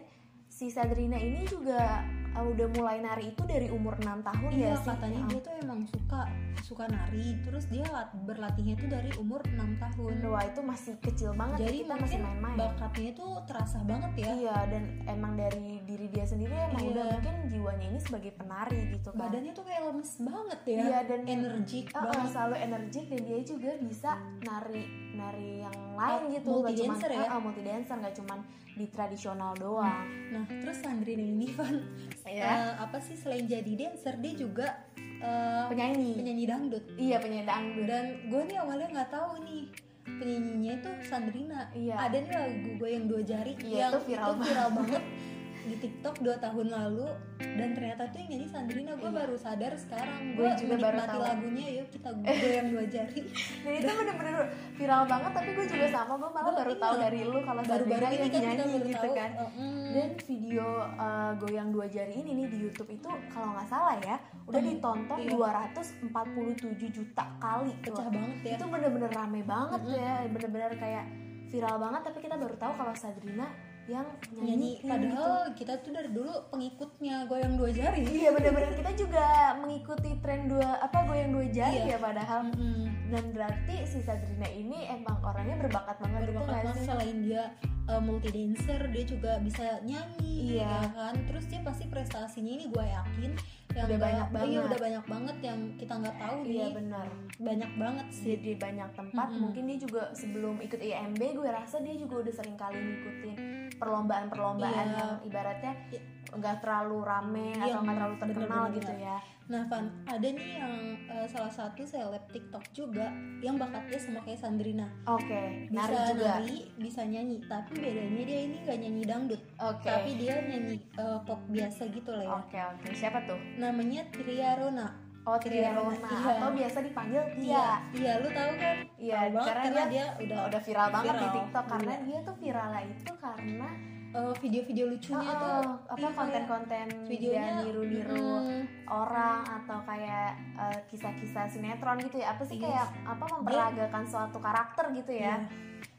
si 0.60 0.68
Sandrina 0.68 1.16
ini 1.16 1.48
juga 1.48 2.04
uh, 2.36 2.44
udah 2.44 2.68
mulai 2.70 3.00
nari 3.00 3.32
itu 3.32 3.44
dari 3.46 3.72
umur 3.72 3.96
6 3.96 4.28
tahun 4.28 4.52
Iya, 4.52 4.66
ya 4.66 4.76
sih. 4.76 4.92
katanya 4.92 5.20
Heeh. 5.22 5.32
dia 5.32 5.40
tuh 5.40 5.54
emang 5.58 5.82
suka 5.88 6.22
suka 6.60 6.84
nari, 6.86 7.40
terus 7.40 7.66
dia 7.66 7.88
lat- 7.88 8.12
berlatihnya 8.20 8.76
tuh 8.76 8.86
dari 8.88 9.08
umur 9.16 9.40
6 9.48 9.56
tahun. 9.80 10.12
Wah, 10.22 10.44
itu 10.44 10.60
masih 10.62 10.94
kecil 11.00 11.32
banget 11.34 11.64
Jadi 11.64 11.72
ya, 11.72 11.80
kita 11.80 11.94
mungkin 11.94 12.04
masih 12.06 12.20
main-main. 12.22 12.58
bakatnya 12.60 13.12
tuh 13.16 13.32
terasa 13.48 13.80
banget 13.82 14.12
ya. 14.18 14.30
Iya, 14.36 14.58
dan 14.68 14.84
emang 15.08 15.34
dari 15.34 15.66
diri 15.82 16.08
dia 16.08 16.26
sendiri 16.26 16.52
emang 16.52 16.84
Iya. 16.84 16.92
udah 16.92 17.06
mungkin 17.16 17.36
jiwanya 17.48 17.86
ini 17.88 18.00
sebagai 18.00 18.32
penari 18.34 18.80
gitu 18.92 19.10
kan. 19.10 19.20
Badannya 19.24 19.52
tuh 19.52 19.64
kayak 19.64 19.82
lemes 19.88 20.12
banget 20.20 20.60
ya. 20.68 20.80
Iya, 20.84 21.00
dan 21.08 21.20
energik 21.26 21.86
Uh, 21.90 22.04
banget. 22.04 22.28
selalu 22.30 22.56
energik 22.60 23.06
dan 23.08 23.22
dia 23.24 23.40
juga 23.42 23.72
bisa 23.80 24.12
nari 24.42 24.84
nari 25.12 25.50
yang 25.60 25.78
lain 25.96 26.22
Oh, 26.22 26.30
gitu 26.30 26.48
multi 26.50 26.62
nggak 26.62 26.76
cuman 26.78 26.96
dancer 26.96 27.12
ya? 27.12 27.20
uh, 27.20 27.28
uh, 27.30 27.40
multi 27.42 27.62
dancer 27.62 27.96
nggak 27.98 28.16
cuman 28.16 28.40
di 28.72 28.86
tradisional 28.88 29.52
doang 29.54 30.08
Nah, 30.32 30.46
terus 30.50 30.78
Sandrina 30.82 31.22
ini 31.22 31.48
Van 31.54 31.78
ya 32.26 32.50
eh, 32.50 32.74
apa 32.82 32.98
sih 32.98 33.14
selain 33.14 33.46
jadi 33.46 33.70
dancer 33.78 34.18
dia 34.18 34.34
juga 34.34 34.68
eh, 34.98 35.66
penyanyi. 35.70 36.18
penyanyi 36.18 36.46
dangdut. 36.50 36.84
iya 36.98 37.18
penyanyi 37.22 37.46
dangdut. 37.46 37.86
Dan 37.86 38.06
gue 38.28 38.42
nih 38.50 38.58
awalnya 38.58 38.88
nggak 38.90 39.10
tahu 39.14 39.32
nih 39.46 39.64
penyanyinya 40.10 40.72
itu 40.82 40.90
Sandrina. 41.06 41.62
Iya. 41.74 41.96
ada 41.98 42.18
nih 42.18 42.34
lagu 42.34 42.70
gue 42.82 42.90
yang 42.90 43.06
dua 43.06 43.22
jari 43.22 43.54
Iya, 43.62 43.78
yang 43.78 43.92
itu 43.94 44.00
viral 44.10 44.34
viral 44.42 44.70
banget 44.74 45.04
di 45.62 45.76
TikTok 45.76 46.16
dua 46.20 46.36
tahun 46.36 46.68
lalu 46.68 47.08
dan 47.38 47.70
ternyata 47.72 48.08
tuh 48.08 48.18
yang 48.18 48.30
nyanyi 48.32 48.48
Sandrina 48.48 48.94
gue 48.94 49.06
Iya. 49.06 49.18
baru 49.18 49.36
sadar 49.36 49.74
sekarang 49.76 50.22
Gue 50.34 50.50
juga 50.56 50.76
baru 50.78 51.00
tahu. 51.02 51.22
lagunya 51.22 51.68
yuk 51.74 51.88
kita 51.90 52.10
gue 52.16 52.50
yang 52.50 52.68
dua 52.70 52.84
jari 52.86 53.22
dan 53.60 53.74
itu 53.76 53.92
bener-bener 53.92 54.36
viral 54.74 55.04
banget 55.06 55.32
tapi 55.34 55.50
gue 55.52 55.66
juga 55.68 55.88
sama 55.90 56.14
gue 56.16 56.30
malah 56.30 56.54
baru 56.56 56.74
tahu 56.76 56.94
dari 56.98 57.20
lu 57.24 57.40
kalau 57.42 57.62
baru 57.62 57.84
Sandrina 57.84 58.10
yang 58.10 58.32
kan 58.32 58.42
nyanyi 58.66 58.80
gitu 58.86 58.98
tahu 59.00 59.14
kan 59.14 59.32
mm. 59.52 59.88
dan 59.90 60.10
video 60.22 60.68
uh, 60.96 61.32
goyang 61.36 61.70
dua 61.70 61.86
jari 61.86 62.14
ini 62.16 62.32
nih 62.36 62.48
di 62.48 62.58
YouTube 62.62 62.90
itu 62.90 63.10
kalau 63.30 63.48
nggak 63.52 63.68
salah 63.68 63.96
ya 64.00 64.18
udah 64.46 64.60
Hmm, 64.60 64.70
ditonton 64.72 65.20
iya. 65.20 65.30
247 65.32 66.90
juta 66.90 67.26
kali 67.38 67.72
tuh. 67.80 67.94
pecah 67.94 68.08
banget 68.08 68.38
ya 68.44 68.54
itu 68.56 68.66
bener-bener 68.66 69.10
rame 69.10 69.42
banget 69.44 69.82
ya 69.90 70.12
bener-bener 70.26 70.72
kayak 70.74 71.06
viral 71.48 71.76
banget 71.78 72.02
tapi 72.04 72.18
kita 72.20 72.36
baru 72.36 72.56
tahu 72.56 72.74
kalau 72.76 72.94
Sadrina 72.94 73.48
yang 73.90 74.06
nyanyi 74.32 74.54
nyanyi 74.54 74.72
padahal 74.86 75.34
kita 75.58 75.74
tuh 75.82 75.92
dari 75.92 76.10
dulu 76.14 76.30
pengikutnya 76.54 77.26
goyang 77.26 77.58
dua 77.58 77.70
jari. 77.74 78.06
Iya 78.06 78.30
bener-bener. 78.32 78.78
Kita 78.78 78.92
juga 78.94 79.26
mengikuti 79.58 80.10
tren 80.22 80.46
dua 80.46 80.78
apa 80.78 81.10
goyang 81.10 81.34
dua 81.34 81.46
jari 81.50 81.90
Iya. 81.90 81.96
ya 81.96 81.98
padahal. 81.98 82.40
Mm-mm. 82.54 82.86
dan 83.10 83.34
berarti 83.34 83.90
si 83.90 84.06
Sadrina 84.06 84.46
ini 84.54 84.86
emang 84.86 85.18
orangnya 85.26 85.58
berbakat 85.58 85.98
banget 85.98 86.30
gitu 86.30 86.38
berbakat 86.38 86.46
nggak 86.46 86.66
banget 86.70 86.86
selain 86.86 87.18
dia 87.26 87.44
uh, 87.90 88.00
multi 88.00 88.30
dancer 88.30 88.82
dia 88.88 89.04
juga 89.04 89.32
bisa 89.40 89.82
nyanyi 89.82 90.28
Iya. 90.52 90.64
ya 90.64 90.90
kan 90.92 91.16
terus 91.26 91.46
dia 91.46 91.60
pasti 91.60 91.86
prestasinya 91.86 92.52
ini 92.52 92.66
gue 92.68 92.86
yakin 92.86 93.32
yang 93.70 93.86
Udah 93.86 93.86
nggak- 93.92 94.02
banyak 94.02 94.28
iya 94.28 94.34
banget. 94.34 94.62
udah 94.66 94.80
banyak 94.80 95.06
banget 95.06 95.38
yang 95.44 95.60
kita 95.76 95.94
nggak 95.96 96.18
tahu 96.18 96.38
iya 96.42 96.50
nih 96.50 96.72
benar 96.76 97.08
banyak 97.40 97.72
banget 97.76 98.08
sih 98.12 98.36
di, 98.36 98.52
banyak 98.56 98.90
tempat 98.92 99.28
Mm-mm. 99.28 99.42
mungkin 99.44 99.64
dia 99.66 99.78
juga 99.80 100.02
sebelum 100.12 100.56
ikut 100.60 100.80
IMB 100.80 101.22
gue 101.32 101.50
rasa 101.50 101.78
dia 101.80 101.94
juga 101.94 102.16
udah 102.20 102.34
sering 102.34 102.56
kali 102.56 102.78
ngikutin 102.78 103.36
perlombaan-perlombaan 103.80 104.88
Iya. 104.88 104.96
yang 104.96 105.12
ibaratnya 105.24 105.74
Iya. 105.90 106.02
Nggak 106.32 106.58
terlalu 106.60 106.98
rame 107.02 107.50
Iya, 107.52 107.66
atau 107.68 107.80
nggak 107.82 107.96
terlalu 107.96 108.16
terkenal 108.18 108.46
bener-bener. 108.66 108.78
gitu 108.78 108.94
ya 109.00 109.18
Nah, 109.50 109.66
Van, 109.66 109.82
ada 110.06 110.28
nih 110.30 110.62
yang 110.62 110.74
uh, 111.10 111.26
salah 111.26 111.50
satu 111.50 111.82
seleb 111.82 112.22
TikTok 112.30 112.62
juga 112.70 113.10
yang 113.40 113.58
bakatnya 113.58 113.98
sama 113.98 114.22
kayak 114.22 114.38
Sandrina. 114.38 114.86
oke 115.04 115.42
Bisa 115.66 115.90
nari 115.90 115.98
juga 116.08 116.30
nari, 116.38 116.60
bisa 116.78 117.02
nyanyi, 117.04 117.38
tapi 117.44 117.74
bedanya 117.76 118.24
dia 118.24 118.40
ini 118.44 118.58
gak 118.62 118.78
nyanyi 118.78 119.04
dangdut, 119.04 119.42
oke 119.58 119.82
tapi 119.82 120.12
dia 120.16 120.38
nyanyi 120.44 120.78
uh, 120.96 121.18
pop 121.20 121.42
biasa 121.48 121.82
gitu 121.88 122.12
lah 122.12 122.24
ya. 122.24 122.32
oke 122.36 122.58
oke 122.78 122.88
siapa 122.94 123.26
tuh 123.26 123.42
Namanya 123.58 124.06
Tria 124.12 124.54
Rona. 124.56 124.86
oh 125.20 125.38
Tria 125.38 125.74
Rona 125.74 125.98
Iya. 125.98 126.30
atau 126.32 126.50
biasa 126.52 126.78
dipanggil 126.80 127.22
Tia 127.34 127.50
Iya, 127.50 127.66
iya 127.96 128.12
lu 128.16 128.30
tahu 128.30 128.52
kan? 128.56 128.78
Iya, 128.96 129.18
Tahu 129.20 129.34
banget 129.34 129.50
karena 129.50 129.64
karena 129.66 129.82
dia 129.82 129.90
dia, 129.90 130.06
udah 130.22 130.40
udah 130.46 130.62
viral 130.62 130.88
banget 130.92 131.10
di 131.10 131.18
Viral, 131.20 131.34
TikTok 131.36 131.66
karena 131.68 131.90
iya. 131.92 132.06
dia 132.06 132.20
tuh 132.22 132.36
viralnya 132.38 132.82
itu 132.88 133.14
karena 133.18 133.70
uh, 134.12 134.34
video-video 134.36 134.86
lucunya 134.88 135.30
Oh, 135.30 135.38
tuh 135.38 135.62
apa 135.88 136.02
iya, 136.02 136.10
konten-konten 136.12 136.88
videonya 137.06 137.52
niru-niru 137.62 138.30
mm, 138.40 138.62
orang 138.86 139.42
atau 139.46 139.78
kayak 139.84 140.30
eh, 140.56 140.80
kisah-kisah 140.88 141.46
sinetron 141.46 141.98
gitu 142.00 142.18
ya 142.18 142.34
apa 142.34 142.44
sih 142.44 142.58
Iya. 142.58 142.66
kayak 142.66 142.88
apa 143.06 143.26
memperagakan 143.32 144.04
suatu 144.04 144.38
karakter 144.38 144.86
gitu 144.94 145.12
ya 145.12 145.22
iya. 145.22 145.36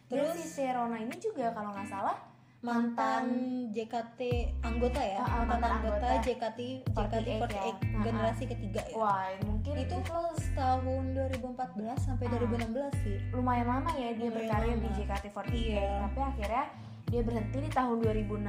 terus 0.07 0.35
si 0.37 0.47
Sherona 0.57 0.97
ini 0.97 1.15
juga 1.17 1.51
kalau 1.51 1.71
nggak 1.71 1.87
salah 1.87 2.19
mantan 2.61 3.25
JKT 3.73 4.21
anggota 4.61 5.01
ya, 5.01 5.25
ah, 5.25 5.43
mantan, 5.43 5.49
mantan 5.49 5.71
anggota, 5.81 5.97
anggota 6.05 6.21
JKT 6.21 6.61
JKT 6.93 6.93
48 6.93 7.25
ya. 7.25 7.39
48 7.41 8.05
generasi 8.05 8.45
ketiga 8.47 8.83
ya. 8.85 8.95
wah 8.95 9.25
mungkin 9.43 9.75
itu 9.81 9.95
itu 9.97 10.19
tahun 10.53 11.03
2014 11.17 11.57
sampai 11.97 12.25
Ah. 12.29 12.37
2016 12.37 12.93
sih 13.01 13.17
lumayan 13.33 13.65
lama 13.67 13.91
ya 13.95 14.13
dia 14.13 14.29
Lumayan 14.29 14.37
berkarir 14.37 14.77
di 14.77 14.83
lama. 14.83 14.97
JKT48 14.99 15.49
Iya. 15.49 15.89
tapi 16.05 16.19
akhirnya 16.21 16.65
dia 17.11 17.21
berhenti 17.21 17.59
di 17.59 17.71
tahun 17.71 17.97
2016 18.01 18.41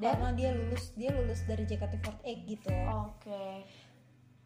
dan 0.00 0.16
karena 0.16 0.28
dia 0.32 0.50
lulus 0.56 0.96
dia 0.96 1.12
lulus 1.12 1.44
dari 1.44 1.68
JKT48 1.68 2.24
gitu 2.48 2.72
oke 2.88 3.44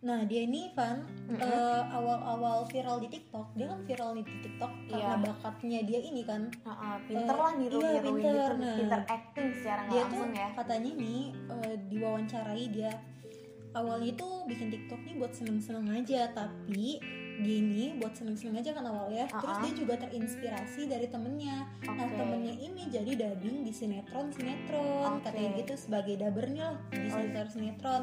nah 0.04 0.20
dia 0.20 0.44
ini 0.44 0.68
Van 0.76 1.00
Mm-mm. 1.00 1.40
eh, 1.40 1.82
awal-awal 1.88 2.68
viral 2.68 3.00
di 3.00 3.08
TikTok 3.08 3.56
dia 3.56 3.72
kan 3.72 3.80
viral 3.88 4.12
nih 4.12 4.24
di 4.28 4.36
TikTok 4.44 4.72
karena 4.92 5.16
Iya. 5.16 5.24
bakatnya 5.24 5.80
dia 5.80 6.00
ini 6.04 6.22
kan 6.28 6.42
Heeh, 6.52 6.96
pinter 7.08 7.36
lah 7.40 7.52
niru-niruin 7.56 7.88
iya, 7.88 8.02
pinter, 8.04 8.50
gitu 8.52 8.60
nah. 8.60 8.76
pinter 8.76 9.00
acting 9.08 9.48
secara 9.56 9.80
dia 9.88 10.02
tuh 10.04 10.20
langsung 10.20 10.32
ya 10.36 10.48
katanya 10.52 10.90
nih 10.92 11.22
eh, 11.32 11.74
diwawancarai 11.88 12.64
dia 12.68 12.92
awalnya 13.72 14.12
tuh 14.12 14.44
bikin 14.44 14.68
TikTok 14.68 15.00
nih 15.08 15.14
buat 15.16 15.32
seneng-seneng 15.32 15.88
aja 15.88 16.20
tapi 16.36 17.00
dia 17.36 17.56
ini 17.58 17.98
buat 17.98 18.12
seneng-seneng 18.12 18.58
aja 18.58 18.70
kan 18.70 18.84
awalnya 18.84 19.26
terus 19.28 19.56
Uh-uh. 19.56 19.64
dia 19.64 19.72
juga 19.74 19.94
terinspirasi 19.98 20.86
dari 20.86 21.06
temennya 21.06 21.66
Nah 21.84 22.06
Oke. 22.06 22.14
temennya 22.14 22.54
ini 22.54 22.82
jadi 22.88 23.10
dubbing 23.14 23.62
di 23.62 23.72
sinetron 23.72 24.30
sinetron 24.30 25.18
Oke. 25.18 25.26
katanya 25.26 25.50
gitu 25.58 25.74
sebagai 25.74 26.14
dubbernya 26.16 26.64
lah 26.70 26.80
di 26.90 27.08
Oh. 27.08 27.14
sinetron 27.14 27.48
sinetron. 27.48 28.02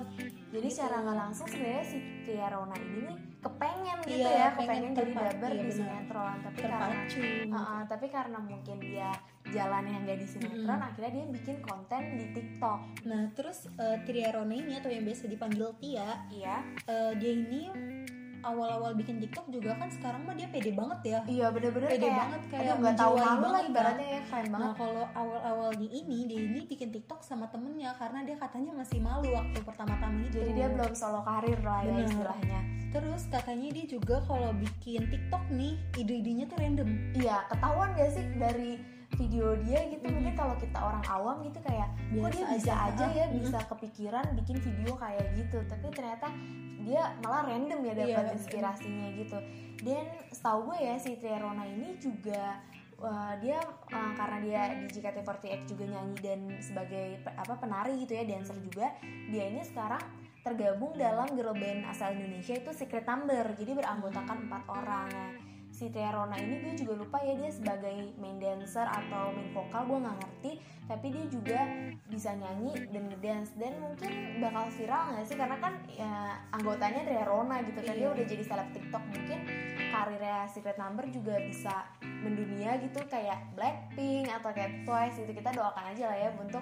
Jadi 0.52 0.62
Gitu. 0.62 0.76
secara 0.76 0.96
nggak 1.02 1.18
langsung 1.18 1.48
sebenarnya 1.48 1.84
si 1.86 1.98
Tia 2.22 2.48
Rona 2.48 2.76
ini 2.76 3.00
nih 3.06 3.18
kepengen 3.42 3.98
gitu 4.04 4.20
Iya, 4.22 4.30
ya, 4.30 4.48
pengen 4.54 4.54
kepengen 4.54 4.92
jadi 4.94 5.12
dabar 5.16 5.50
iya, 5.50 5.62
di 5.62 5.72
sinetron. 5.74 6.36
Tapi 6.42 6.58
karena 6.58 6.78
Terpacu. 6.82 7.24
Uh-uh, 7.50 7.82
tapi 7.88 8.06
karena 8.08 8.38
mungkin 8.38 8.78
dia 8.78 9.10
jalannya 9.48 9.98
nggak 10.02 10.18
di 10.18 10.28
sinetron, 10.28 10.68
Mm-mm. 10.70 10.88
akhirnya 10.88 11.12
dia 11.12 11.26
bikin 11.32 11.58
konten 11.60 12.02
di 12.14 12.26
TikTok. 12.32 12.80
Nah 13.04 13.24
terus 13.34 13.66
uh, 13.74 13.98
Tria 14.04 14.30
Rona 14.30 14.54
ini 14.54 14.76
atau 14.76 14.88
yang 14.88 15.04
biasa 15.04 15.26
dipanggil 15.26 15.72
Tia, 15.78 16.10
Iya. 16.30 16.56
uh, 16.86 17.12
dia 17.16 17.32
ini 17.34 17.62
awal-awal 18.42 18.92
bikin 18.98 19.22
TikTok 19.22 19.48
juga 19.50 19.78
kan 19.78 19.90
sekarang 19.90 20.22
mah 20.26 20.36
dia 20.36 20.48
pede 20.50 20.72
banget 20.74 21.00
ya. 21.06 21.20
Iya 21.30 21.46
bener-bener 21.54 21.90
Pede 21.90 22.08
kayak, 22.10 22.18
banget 22.18 22.42
kayak 22.50 22.74
nggak 22.82 22.96
tahu 22.98 23.14
malu 23.16 23.24
lah 23.24 23.38
banget, 23.42 23.64
ibaratnya 23.70 24.08
ya 24.08 24.22
keren 24.28 24.46
Nah 24.46 24.52
banget. 24.52 24.76
kalau 24.78 25.06
awal-awalnya 25.14 25.90
ini 25.90 26.18
dia 26.26 26.42
ini 26.42 26.60
bikin 26.66 26.90
TikTok 26.90 27.22
sama 27.22 27.46
temennya 27.54 27.92
karena 27.98 28.20
dia 28.26 28.36
katanya 28.38 28.72
masih 28.76 29.00
malu 29.02 29.30
waktu 29.32 29.60
pertama-tama 29.62 30.18
itu. 30.26 30.36
Jadi 30.42 30.52
dia 30.58 30.68
belum 30.70 30.94
solo 30.94 31.22
karir 31.24 31.60
lah 31.62 31.82
ya 31.86 31.94
Bener. 31.94 32.08
istilahnya. 32.10 32.60
Terus 32.92 33.22
katanya 33.32 33.70
dia 33.72 33.86
juga 33.88 34.16
kalau 34.28 34.52
bikin 34.60 35.08
TikTok 35.08 35.44
nih 35.54 35.74
ide-idenya 35.96 36.46
tuh 36.52 36.58
random. 36.60 36.90
Iya 37.16 37.48
ketahuan 37.48 37.90
gak 37.96 38.12
sih 38.12 38.26
dari 38.36 38.72
video 39.22 39.54
dia 39.62 39.86
gitu 39.86 40.02
Mhm. 40.02 40.14
mungkin 40.18 40.34
kalau 40.34 40.56
kita 40.58 40.80
orang 40.80 41.04
awam 41.06 41.38
gitu 41.44 41.60
kayak 41.62 41.88
kok 41.88 42.10
Biasa 42.12 42.34
dia 42.34 42.46
bisa 42.50 42.74
aja. 42.74 42.90
aja 42.90 43.06
ya 43.14 43.26
Mhm. 43.28 43.36
bisa 43.38 43.60
kepikiran 43.68 44.26
bikin 44.36 44.58
video 44.60 44.92
kayak 44.96 45.26
gitu 45.38 45.58
tapi 45.64 45.86
ternyata 45.90 46.28
dia 46.82 47.02
malah 47.22 47.46
random 47.46 47.80
ya 47.84 47.94
dapat 47.96 48.26
Iya. 48.26 48.36
inspirasinya 48.36 49.08
gitu 49.14 49.38
dan 49.80 50.04
setahu 50.28 50.60
gue 50.68 50.78
ya 50.80 50.94
si 50.98 51.14
Tria 51.16 51.38
Rona 51.38 51.62
ini 51.64 51.94
juga 51.96 52.58
uh, 52.98 53.34
dia 53.38 53.58
uh, 53.88 54.12
karena 54.14 54.38
dia 54.40 54.62
di 54.76 54.88
JKT48 54.92 55.66
juga 55.68 55.86
nyanyi 55.88 56.18
dan 56.20 56.40
sebagai 56.58 57.06
apa 57.28 57.54
penari 57.56 57.98
gitu 57.98 58.14
ya 58.14 58.26
dancer 58.26 58.58
juga 58.58 58.94
dia 59.02 59.44
ini 59.48 59.62
sekarang 59.62 60.02
tergabung 60.42 60.94
dalam 60.96 61.30
girl 61.32 61.54
band 61.54 61.86
asal 61.86 62.10
Indonesia 62.12 62.54
itu 62.56 62.70
Secret 62.72 63.06
Number 63.06 63.46
jadi 63.54 63.74
beranggotakan 63.76 64.38
empat 64.46 64.64
orang 64.68 65.10
Nah, 65.12 65.30
si 65.82 65.90
Tia 65.90 66.14
Rona 66.14 66.38
ini 66.38 66.62
gue 66.62 66.78
juga 66.78 66.94
lupa 66.94 67.18
ya 67.26 67.34
dia 67.34 67.50
sebagai 67.50 68.14
main 68.22 68.38
dancer 68.38 68.86
atau 68.86 69.34
main 69.34 69.50
vokal 69.50 69.90
gue 69.90 69.98
nggak 69.98 70.18
ngerti. 70.22 70.52
Tapi 70.86 71.08
dia 71.10 71.26
juga 71.26 71.60
bisa 72.06 72.38
nyanyi 72.38 72.86
dan 72.94 73.10
ngedance. 73.10 73.58
Dan 73.58 73.82
mungkin 73.82 74.38
bakal 74.38 74.70
viral 74.70 75.18
nggak 75.18 75.26
sih? 75.26 75.38
Karena 75.42 75.58
kan 75.58 75.74
ya, 75.90 76.38
anggotanya 76.54 77.02
Tia 77.02 77.26
Rona 77.26 77.66
gitu 77.66 77.82
kan. 77.82 77.98
Dia 77.98 78.06
Iya. 78.06 78.14
udah 78.14 78.26
jadi 78.30 78.44
seleb 78.46 78.70
TikTok. 78.78 79.04
Mungkin 79.10 79.40
karirnya 79.90 80.46
Secret 80.46 80.78
Number 80.78 81.10
juga 81.10 81.42
bisa 81.42 81.90
mendunia 82.22 82.78
gitu. 82.78 83.02
Kayak 83.10 83.42
Blackpink 83.58 84.30
atau 84.30 84.54
kayak 84.54 84.86
Twice 84.86 85.18
gitu. 85.18 85.34
Kita 85.34 85.50
doakan 85.50 85.98
aja 85.98 86.14
lah 86.14 86.18
ya 86.22 86.30
untuk 86.38 86.62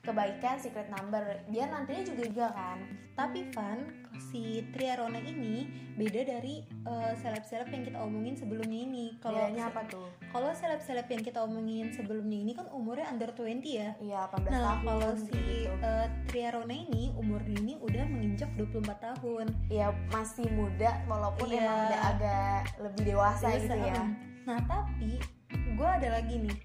kebaikan 0.00 0.56
Secret 0.56 0.88
Number 0.88 1.22
biar 1.46 1.68
nantinya 1.68 2.02
juga 2.02 2.22
juga 2.24 2.46
kan 2.50 2.80
Tapi 3.10 3.52
Van, 3.52 3.84
si 4.32 4.64
Tria 4.72 4.96
Rona 4.96 5.20
ini 5.20 5.68
beda 5.92 6.24
dari 6.24 6.64
uh, 6.88 7.12
seleb-seleb 7.14 7.68
yang 7.68 7.84
kita 7.84 8.00
omongin 8.00 8.32
sebelumnya 8.32 8.80
ini. 8.80 9.12
Kalau 9.20 9.36
bedanya 9.36 9.68
apa 9.68 9.84
tuh 9.84 10.08
kalau 10.32 10.48
seleb-seleb 10.50 11.04
yang 11.04 11.20
kita 11.20 11.44
omongin 11.44 11.92
sebelumnya 11.92 12.38
ini 12.40 12.52
kan 12.56 12.64
umurnya 12.72 13.12
under 13.12 13.28
20 13.28 13.60
ya. 13.60 13.92
iya 14.00 14.24
18 14.24 14.48
Nah, 14.48 14.56
tahun 14.56 14.78
kalau 14.80 15.10
gitu. 15.12 15.24
si 15.28 15.42
uh, 15.84 16.06
Tria 16.24 16.48
Rona 16.50 16.72
ini 16.72 17.12
umurnya 17.12 17.60
ini 17.60 17.74
udah 17.76 18.04
menginjak 18.08 18.48
24 18.56 18.88
tahun. 19.04 19.46
ya 19.68 19.92
masih 20.08 20.48
muda 20.50 21.04
walaupun 21.04 21.44
Iya. 21.46 21.60
emang 21.60 21.78
udah 21.84 22.00
agak 22.08 22.60
lebih 22.80 23.02
dewasa, 23.04 23.44
Dewasa, 23.46 23.58
gitu 23.60 23.76
ya. 23.84 24.00
Nah, 24.48 24.58
tapi 24.64 25.20
gue 25.76 25.88
ada 25.90 26.08
lagi 26.16 26.40
nih 26.40 26.56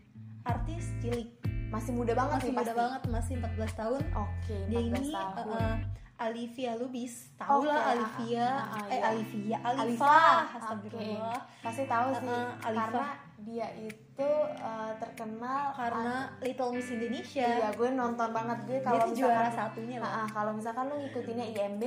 artis 0.46 0.96
cilik 1.04 1.28
masih 1.68 1.92
muda 1.92 2.14
banget 2.14 2.38
masih 2.38 2.46
nih 2.46 2.56
muda 2.56 2.66
pasti. 2.66 2.80
banget 2.80 3.02
masih 3.08 3.34
14 3.38 3.74
tahun. 3.76 4.02
Oke 4.16 4.56
14 4.56 4.70
dia 4.70 4.80
ini 4.80 5.12
tahun. 5.12 5.36
uh, 5.36 5.56
uh, 5.58 5.76
Alivia 6.16 6.72
Lubis. 6.80 7.14
Tahu 7.36 7.60
Oke, 7.60 7.68
lah 7.68 7.76
ah, 7.78 7.92
Alivia? 7.92 8.48
ah, 8.48 8.64
ah, 8.72 8.86
eh 8.88 8.96
iya. 8.96 9.04
Alivia. 9.06 9.58
Alifa 9.60 9.84
Alifa, 9.84 10.18
astagfirullah. 10.56 11.40
Pasti 11.60 11.84
tahu 11.86 12.08
sih 12.14 12.24
Uh-uh, 12.24 12.48
Alifa. 12.64 12.80
karena 12.88 13.06
dia 13.46 13.70
itu 13.78 14.26
uh, 14.56 14.92
terkenal 14.96 15.70
karena 15.72 16.16
Little 16.40 16.72
Miss 16.72 16.90
Indonesia 16.90 17.46
iya 17.46 17.70
gue 17.70 17.90
nonton 17.92 18.30
banget 18.30 18.58
gue 18.64 18.80
kalau 18.80 19.12
juara 19.12 19.48
satunya 19.50 19.98
lah 19.98 20.08
Ah, 20.08 20.20
ah, 20.20 20.28
kalau 20.28 20.52
misalkan 20.52 20.88
lu 20.88 20.96
ngikutinnya 20.98 21.46
IMB, 21.48 21.84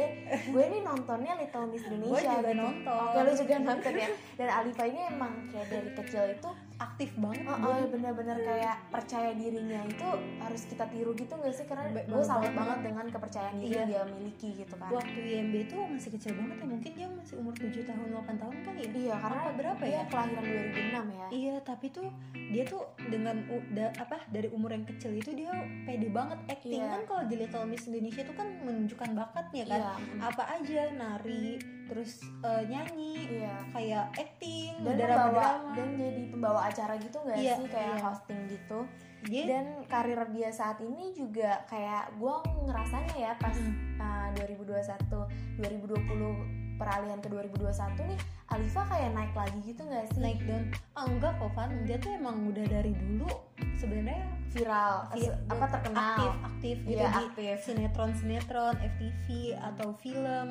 gue 0.47 0.65
nih 0.67 0.81
nontonnya 0.81 1.33
Little 1.35 1.67
Miss 1.67 1.83
gue 1.83 1.91
Indonesia. 1.91 2.31
juga 2.31 2.47
gitu. 2.47 2.61
nonton 2.61 3.01
Oke, 3.03 3.19
lu 3.19 3.33
juga 3.35 3.55
nonton 3.59 3.93
ya. 3.95 4.09
Dan 4.35 4.49
Alifa 4.51 4.85
ini 4.85 5.01
emang 5.09 5.33
kayak 5.49 5.67
dari 5.69 5.91
kecil 5.93 6.23
itu, 6.31 6.49
aktif 6.77 7.11
banget 7.17 7.43
oh, 7.45 7.59
oh, 7.65 7.81
bener-bener 7.89 8.39
kayak 8.41 8.77
percaya 8.89 9.31
dirinya 9.33 9.81
itu 9.83 10.07
harus 10.39 10.63
kita 10.65 10.85
tiru 10.87 11.11
gitu 11.13 11.33
gak 11.33 11.51
sih? 11.51 11.65
Karena 11.65 11.89
Ba- 11.89 12.05
gue 12.05 12.23
salut 12.23 12.53
banget. 12.53 12.79
dengan 12.85 13.07
kepercayaan 13.09 13.57
diri 13.57 13.67
Iya. 13.69 13.79
yang 13.81 13.89
dia 13.89 14.03
miliki 14.13 14.49
gitu 14.59 14.75
kan. 14.75 14.89
waktu 14.91 15.19
IMB 15.19 15.55
itu 15.65 15.77
masih 15.89 16.11
kecil 16.13 16.33
banget 16.35 16.57
ya 16.57 16.67
mungkin 16.69 16.93
dia 16.93 17.09
masih 17.09 17.35
umur 17.37 17.55
7 17.55 17.67
tahun 17.83 18.07
8 18.13 18.37
tahun 18.37 18.57
kali 18.63 18.79
ya 18.79 18.91
Iya, 18.91 19.15
karena 19.17 19.41
Apa 19.41 19.51
berapa 19.55 19.83
dia 19.83 19.95
ya? 19.95 20.03
kelahiran 20.07 20.45
2006 20.45 20.85
ya. 21.11 21.27
Iya, 21.31 21.48
tapi 21.59 21.89
tuh 21.89 22.09
dia 22.49 22.63
tuh 22.63 22.81
dengan 23.03 23.41
da- 23.71 23.93
apa 23.97 24.25
dari 24.27 24.49
umur 24.49 24.71
yang 24.71 24.85
kecil 24.85 25.13
itu 25.13 25.33
dia 25.33 25.53
pede 25.83 26.09
banget 26.09 26.39
acting 26.47 26.79
Iya. 26.79 26.89
kan 26.91 27.03
kalau 27.05 27.23
di 27.25 27.35
Little 27.37 27.65
Miss 27.65 27.85
Indonesia 27.85 28.23
tuh 28.23 28.35
kan 28.35 28.49
menunjukkan 28.61 29.11
bakatnya 29.15 29.65
kan. 29.65 29.81
Iya, 29.81 29.93
mm. 29.95 30.21
Apa 30.23 30.43
aja 30.55 30.81
nari, 30.91 31.49
terus 31.85 32.13
eh, 32.41 32.63
nyanyi, 32.65 33.15
Iya. 33.35 33.55
kayak 33.71 34.05
acting, 34.15 34.73
Dan 34.79 34.95
drama 34.95 35.17
pembawa 35.25 35.41
drama. 35.41 35.73
dan 35.75 35.89
jadi 35.95 36.23
pembawa 36.29 36.61
acara 36.65 36.95
gitu 36.97 37.19
gak 37.21 37.37
Iya, 37.37 37.55
sih 37.55 37.67
kayak 37.69 37.95
iya. 37.95 38.03
hosting 38.03 38.41
gitu. 38.47 38.79
Dia 39.21 39.43
Dan 39.47 39.67
karir 39.85 40.21
dia 40.31 40.49
saat 40.49 40.79
ini 40.79 41.11
juga 41.11 41.67
kayak 41.67 42.15
gue 42.15 42.35
ngerasanya 42.65 43.15
ya 43.15 43.33
pas 43.35 43.53
Mm. 43.53 43.99
uh, 43.99 44.29
2021 44.33 45.27
2020 45.59 46.68
peralihan 46.79 47.19
ke 47.19 47.29
2021 47.29 47.69
nih 48.07 48.21
Alifa 48.49 48.83
kayak 48.83 49.11
naik 49.13 49.35
lagi 49.35 49.59
gitu 49.63 49.83
gak 49.83 50.09
sih 50.09 50.19
naik 50.19 50.41
down. 50.43 50.65
Ah 50.95 51.05
enggak 51.05 51.37
kok 51.37 51.53
Van, 51.53 51.71
dia 51.83 51.99
tuh 51.99 52.11
emang 52.11 52.47
udah 52.47 52.65
dari 52.65 52.93
dulu 52.93 53.29
sebenarnya 53.75 54.23
viral 54.49 54.95
Vi- 55.13 55.27
se- 55.27 55.39
apa 55.47 55.67
terkenal 55.69 56.01
aktif 56.09 56.33
aktif 56.43 56.77
gitu 56.81 56.97
di 56.97 57.05
aktif. 57.05 57.57
sinetron 57.61 58.11
sinetron 58.13 58.77
FTV 58.79 59.27
atau 59.55 59.93
film 59.95 60.49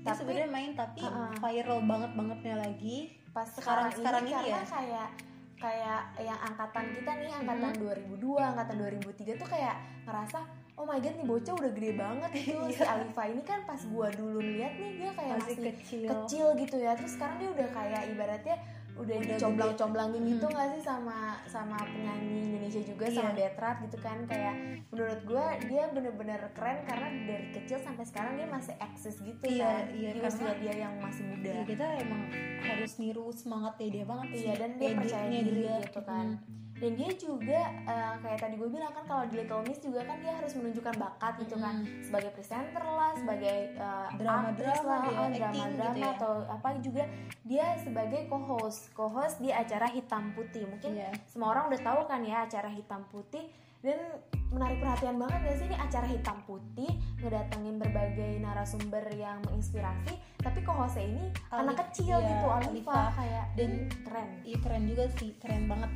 dia 0.00 0.06
Tapi- 0.06 0.18
sebenarnya 0.18 0.48
main 0.48 0.70
tapi 0.72 1.00
Uh-uh. 1.00 1.30
viral 1.36 1.80
banget 1.82 2.10
bangetnya 2.12 2.54
lagi 2.58 2.96
pas 3.30 3.46
Sekarang- 3.46 3.90
sekarang, 3.90 4.22
sekarang 4.22 4.22
ini, 4.22 4.32
ini 4.32 4.38
karena 4.48 4.58
ya? 4.58 4.66
kayak 4.66 5.08
kayak 5.56 6.00
yang 6.20 6.38
angkatan 6.42 6.84
kita 6.90 7.10
nih 7.16 7.32
angkatan 7.32 7.72
2002 7.76 8.20
angkatan 8.44 8.76
2003 8.76 9.32
tuh 9.34 9.46
kayak 9.46 9.76
ngerasa 10.04 10.38
oh 10.76 10.84
my 10.84 10.98
god 10.98 11.14
nih 11.14 11.24
bocah 11.24 11.54
udah 11.54 11.72
gede 11.72 11.92
banget 11.94 12.30
gitu 12.34 12.60
si 12.76 12.82
Alifa 12.82 13.22
ini 13.26 13.42
kan 13.42 13.64
pas 13.64 13.80
gua 13.82 14.08
dulu 14.10 14.38
lihat 14.38 14.72
nih 14.74 14.90
dia 14.98 15.10
kayak 15.10 15.34
masih, 15.34 15.56
masih, 15.56 15.56
kecil, 15.72 16.08
kecil 16.14 16.46
gitu 16.56 16.76
ya 16.78 16.92
terus 16.92 17.12
sekarang 17.12 17.36
dia 17.38 17.50
udah 17.50 17.68
kayak 17.70 18.02
ibaratnya 18.08 18.56
udah, 18.96 19.12
Udah 19.14 19.28
dicomblang-comblangin 19.30 20.18
gede. 20.18 20.30
gitu 20.30 20.46
Hmm. 20.46 20.54
nggak 20.54 20.68
sih 20.70 20.82
sama 20.82 21.18
sama 21.44 21.76
penyanyi 21.78 22.36
Indonesia 22.46 22.80
juga 22.82 23.04
sama 23.06 23.28
Iya. 23.28 23.36
Betrat 23.46 23.76
gitu 23.82 23.98
kan 23.98 24.18
kayak 24.24 24.54
menurut 24.88 25.20
gue 25.22 25.44
dia 25.66 25.82
bener-bener 25.86 26.40
keren 26.52 26.78
karena 26.82 27.08
dari 27.22 27.46
kecil 27.52 27.76
sampai 27.78 28.04
sekarang 28.04 28.32
dia 28.34 28.48
masih 28.48 28.72
eksis 28.78 29.16
gitu 29.18 29.44
Iya, 29.44 29.68
kan 29.68 29.84
iya, 29.92 30.10
di 30.10 30.20
usia 30.22 30.52
dia 30.56 30.74
yang 30.78 30.94
masih 30.96 31.24
muda 31.26 31.50
Ya, 31.50 31.62
kita 31.66 31.86
emang 31.98 32.22
harus 32.58 32.92
niru 32.96 33.28
semangatnya 33.30 33.88
dia 33.90 34.04
banget 34.06 34.26
sih 34.30 34.40
iya 34.42 34.54
dan 34.56 34.70
dia 34.74 34.90
percaya 34.94 35.28
diri 35.30 35.52
dia. 35.62 35.76
gitu 35.78 36.00
kan 36.02 36.26
Hmm. 36.36 36.65
Dan 36.76 36.92
dia 36.92 37.10
juga 37.12 37.60
eh, 37.82 38.14
kayak 38.20 38.38
tadi 38.38 38.54
gue 38.54 38.68
bilang 38.68 38.92
kan 38.92 39.04
kalau 39.04 39.24
di 39.24 39.36
Little 39.36 39.64
Miss 39.64 39.80
juga 39.80 40.00
kan 40.02 40.20
dia 40.20 40.32
harus 40.32 40.52
menunjukkan 40.52 40.94
bakat 40.94 41.32
gitu 41.40 41.56
kan. 41.56 41.76
Sebagai 42.00 42.30
presenter 42.30 42.84
lah 42.84 43.12
sebagai 43.14 43.56
eh, 43.72 44.06
Drama-drama 44.14 44.52
aktris 44.52 44.80
lah 44.82 44.98
dia, 44.98 45.08
oh, 45.08 45.24
acting 45.24 45.34
drama-drama 45.34 45.88
gitu 45.88 46.00
ya. 46.00 46.10
atau 46.12 46.32
apa 46.46 46.68
juga 46.78 47.04
dia 47.42 47.66
sebagai 47.80 48.20
co-host. 48.26 48.92
Co-host 48.92 49.36
di 49.38 49.50
acara 49.50 49.88
hitam 49.88 50.30
putih. 50.32 50.64
Mungkin 50.64 50.90
Iya. 50.92 51.10
semua 51.24 51.50
orang 51.50 51.68
udah 51.68 51.80
tahu 51.80 52.00
kan 52.04 52.20
ya 52.20 52.44
acara 52.44 52.68
hitam 52.68 53.02
putih. 53.08 53.48
Dan 53.76 54.02
menarik 54.50 54.78
perhatian 54.78 55.14
banget 55.14 55.38
gak 55.42 55.56
sih 55.56 55.66
ini 55.66 55.76
acara 55.76 56.06
hitam 56.06 56.42
putih 56.42 56.90
ngedatengin 57.18 57.78
berbagai 57.78 58.40
narasumber 58.40 59.04
yang 59.12 59.38
menginspirasi 59.42 60.10
tapi 60.36 60.58
co-hostnya 60.60 61.06
ini 61.06 61.24
Ali- 61.50 61.66
anak 61.66 61.86
kecil 61.86 62.18
iya, 62.18 62.26
gitu 62.28 62.46
Alifa 62.48 63.10
kayak 63.12 63.44
Dan- 63.54 63.86
dan 63.86 64.02
keren. 64.02 64.28
Iya 64.42 64.56
keren 64.58 64.82
juga 64.86 65.04
sih, 65.12 65.30
keren 65.36 65.64
banget, 65.66 65.90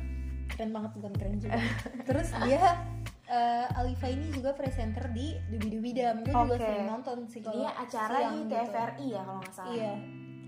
keren 0.61 0.77
banget 0.77 0.91
bukan 0.93 1.13
keren 1.17 1.35
juga. 1.41 1.57
Terus 2.05 2.29
dia 2.45 2.61
eh, 3.25 3.65
Alifa 3.73 4.05
ini 4.05 4.29
juga 4.29 4.53
presenter 4.53 5.09
di 5.09 5.33
Dubi 5.49 5.67
Dubi 5.73 5.89
Dam, 5.89 6.21
gue 6.21 6.29
juga 6.29 6.53
Oke. 6.53 6.61
sering 6.61 6.85
nonton 6.85 7.17
sih 7.25 7.41
ini 7.41 7.65
acara 7.65 8.13
siang 8.13 8.35
di 8.37 8.41
gitu. 8.45 8.53
TVRI 8.53 9.07
ya 9.09 9.21
kalau 9.25 9.39
nggak 9.41 9.55
salah 9.57 9.73
Iya, 9.73 9.93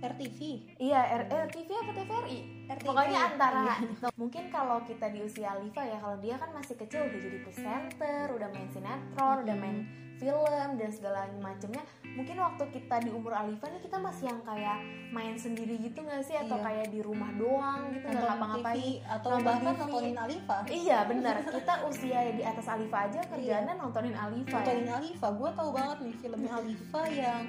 RTV. 0.04 0.40
Iya, 0.78 1.02
R- 1.18 1.28
eh, 1.32 1.42
apa 1.50 1.92
TVRI? 1.96 2.40
RTV. 2.70 2.86
Pokoknya 2.86 3.20
antara 3.26 3.62
Iya. 3.66 3.76
mungkin 4.22 4.44
kalau 4.48 4.78
kita 4.86 5.10
di 5.10 5.20
usia 5.20 5.50
Alifa 5.50 5.82
ya 5.82 5.98
kalau 5.98 6.18
dia 6.22 6.36
kan 6.38 6.54
masih 6.54 6.78
kecil 6.78 7.10
udah 7.10 7.18
jadi 7.18 7.38
presenter, 7.42 8.26
udah 8.30 8.50
main 8.54 8.70
sinetron, 8.70 9.38
udah 9.42 9.56
main 9.58 9.78
film 10.24 10.48
dan 10.74 10.90
segala 10.90 11.20
macemnya. 11.36 11.84
Mungkin 12.06 12.38
waktu 12.38 12.64
kita 12.72 12.96
di 13.00 13.10
umur 13.10 13.34
Alifa 13.34 13.68
nih 13.68 13.82
kita 13.82 13.98
masih 13.98 14.26
yang 14.26 14.40
kayak 14.42 14.80
main 15.10 15.36
sendiri 15.36 15.76
gitu 15.78 16.00
nggak 16.00 16.22
sih 16.22 16.38
atau 16.38 16.56
Iya. 16.56 16.64
kayak 16.64 16.88
di 16.88 17.00
rumah 17.02 17.30
doang 17.34 17.92
gitu 17.92 18.06
nggak 18.06 18.24
ngapa-ngapain. 18.24 18.96
Atau 19.04 19.30
Nonton 19.30 19.44
bahkan 19.44 19.62
TV. 19.68 19.80
nontonin 19.84 20.18
Alifa. 20.18 20.58
Iya 20.66 20.98
benar, 21.04 21.36
kita 21.44 21.74
usia 21.84 22.20
di 22.32 22.42
atas 22.42 22.66
Alifa 22.66 22.98
aja 23.04 23.20
kerjaannya 23.26 23.74
nontonin 23.76 24.16
Alifa. 24.16 24.50
ya. 24.50 24.58
Nontonin 24.64 24.90
Alifa, 24.90 25.28
gue 25.30 25.50
tahu 25.52 25.70
banget 25.72 25.98
nih 26.00 26.16
filmnya 26.18 26.52
Alifa 26.56 27.02
yang 27.10 27.42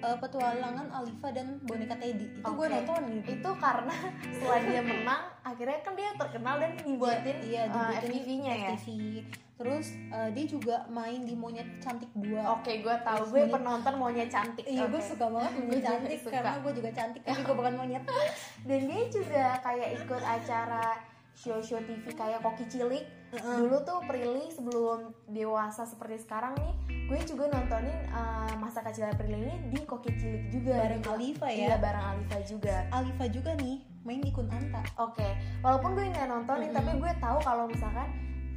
eh, 0.00 0.16
petualangan 0.16 0.86
Alifa 0.90 1.28
dan 1.30 1.60
boneka 1.62 1.94
Teddy. 1.94 2.26
Itu 2.34 2.50
gue 2.50 2.66
Oke. 2.66 2.74
nonton 2.74 3.00
gitu. 3.14 3.28
Itu 3.36 3.50
karena 3.56 3.94
setelah 4.34 4.60
dia 4.62 4.80
menang, 4.80 5.22
akhirnya 5.40 5.78
kan 5.80 5.92
dia 5.92 6.10
terkenal 6.14 6.56
dan 6.56 6.72
dibuatin 6.76 7.36
iya, 7.42 7.62
uh, 7.64 7.70
dibuatin 7.70 8.10
FTV-nya 8.10 8.52
ya. 8.54 8.68
FTV. 8.74 9.14
Terus 9.60 9.86
eh, 9.92 10.28
dia 10.32 10.44
juga 10.48 10.76
main 10.88 11.20
di 11.20 11.36
Monyet 11.36 11.68
Cantik 11.84 12.08
2 12.16 12.32
Oke, 12.48 12.80
gue 12.80 12.96
tahu. 13.04 13.20
Gue 13.28 13.44
monyet- 13.44 13.52
penonton 13.52 13.94
maunya 13.94 14.24
cantik. 14.24 14.64
Iya, 14.64 14.88
gue 14.88 14.96
Oke. 14.96 15.04
suka 15.06 15.28
banget 15.28 15.52
Gue 15.52 15.64
monyet 15.68 15.84
cantik 15.92 16.18
suka. 16.18 16.32
karena 16.32 16.56
gue 16.58 16.72
juga 16.72 16.90
cantik 16.90 17.20
tapi 17.20 17.40
gue 17.44 17.54
bukan 17.54 17.74
monyet. 17.76 18.02
Dan 18.68 18.80
dia 18.88 19.02
juga 19.12 19.44
kayak 19.60 19.88
ikut 20.00 20.22
acara 20.24 20.96
show-show 21.36 21.76
TV 21.84 22.04
kayak 22.10 22.40
Koki 22.40 22.64
Cilik. 22.66 23.04
Dulu 23.30 23.76
tuh 23.86 24.02
Prilly 24.10 24.50
sebelum 24.50 25.14
dewasa 25.30 25.86
seperti 25.86 26.26
sekarang 26.26 26.58
nih, 26.58 26.72
gue 27.06 27.20
juga 27.30 27.46
nontonin 27.46 27.94
uh, 28.10 28.54
masa 28.58 28.82
kecil 28.82 29.06
Prilly 29.14 29.38
ini 29.38 29.54
di 29.70 29.80
Koki 29.86 30.10
Cilik 30.18 30.50
juga. 30.50 30.74
Bareng 30.82 31.02
gitu. 31.02 31.14
Alifa 31.14 31.46
Iya, 31.46 31.74
ya. 31.74 31.76
bareng 31.78 32.04
Alifa 32.10 32.38
juga. 32.42 32.76
Alifa 32.90 33.24
juga 33.30 33.50
nih 33.54 33.76
main 34.02 34.18
di 34.18 34.32
Kunanta. 34.34 34.82
Oke, 34.98 35.26
walaupun 35.62 35.94
gue 35.94 36.10
nggak 36.10 36.26
nontonin, 36.26 36.74
Mm-mm. 36.74 36.78
tapi 36.82 36.90
gue 36.98 37.12
tahu 37.22 37.38
kalau 37.46 37.64
misalkan 37.70 38.08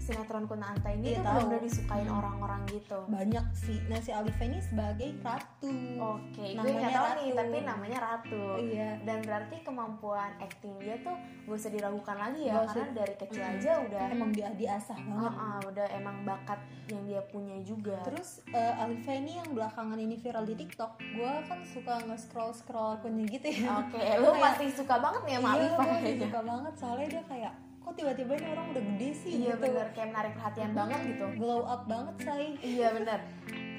sinetron 0.04 0.44
Kunanta 0.44 0.90
ini 0.90 1.08
Iya, 1.10 1.18
tuh 1.18 1.26
tahu. 1.26 1.40
benar 1.46 1.60
disukain 1.62 2.04
Hmm. 2.04 2.20
orang-orang 2.20 2.62
gitu. 2.68 3.00
Banyak 3.08 3.46
sih. 3.54 3.80
Nah 3.86 3.98
si 3.98 4.12
Alifa 4.12 4.44
ini 4.44 4.60
sebagai 4.60 5.10
ratu. 5.18 5.72
Oke, 5.96 6.44
gue 6.44 6.58
Namanya 6.58 6.76
nggak 6.78 6.92
tahu 6.92 7.08
nih, 7.08 7.24
Ratu. 7.26 7.38
tapi 7.40 7.58
namanya 7.62 7.98
Ratu. 8.02 8.44
Iya. 8.60 8.90
dan 9.04 9.20
berarti 9.22 9.56
kemampuan 9.62 10.32
acting 10.38 10.76
dia 10.78 10.96
tuh 10.98 11.16
gak 11.44 11.54
usah 11.54 11.70
diragukan 11.70 12.18
lagi 12.18 12.42
ya 12.42 12.54
Gak 12.54 12.66
karena 12.66 12.84
usah. 12.84 12.96
dari 12.96 13.16
kecil 13.18 13.42
Mm. 13.42 13.52
aja 13.54 13.72
udah 13.82 14.04
Emang 14.10 14.32
dia 14.32 14.48
diasah 14.54 14.98
banget. 14.98 15.32
Ah, 15.32 15.44
ah, 15.46 15.60
udah 15.64 15.86
emang 15.92 16.18
bakat 16.24 16.60
yang 16.86 17.04
dia 17.04 17.22
punya 17.24 17.58
juga 17.62 17.98
Terus 18.04 18.30
eh, 18.50 18.74
Alifa 18.76 19.12
ini 19.14 19.32
yang 19.36 19.50
belakangan 19.50 19.96
ini 19.98 20.16
viral 20.16 20.44
di 20.44 20.56
TikTok. 20.56 20.92
Gue 21.14 21.32
kan 21.44 21.60
suka 21.64 21.94
nge-scroll 22.02 22.52
scroll 22.52 22.72
akunnya 22.94 23.24
gitu 23.30 23.48
ya. 23.58 23.72
oke 23.78 23.96
lu 24.20 24.30
Kayak- 24.30 24.42
masih 24.42 24.68
suka 24.74 24.96
banget 24.98 25.22
nih 25.24 25.34
sama 25.34 25.48
iya, 25.50 25.56
Alifa 25.56 25.84
gue 26.02 26.14
suka 26.20 26.40
banget 26.42 26.74
soalnya 26.76 27.08
dia 27.10 27.24
kayak 27.26 27.54
kok 27.84 27.94
tiba-tiba 28.00 28.32
ini 28.40 28.48
orang 28.48 28.68
udah 28.72 28.84
gede 28.96 29.10
sih 29.12 29.32
iya 29.44 29.54
gitu. 29.60 29.64
bener 29.68 29.88
kayak 29.92 30.08
menarik 30.16 30.34
perhatian 30.40 30.72
banget 30.72 31.00
gitu 31.04 31.26
Glow 31.36 31.62
up 31.68 31.84
banget 31.86 32.16
say. 32.24 32.56
iya 32.64 32.88
bener 32.96 33.20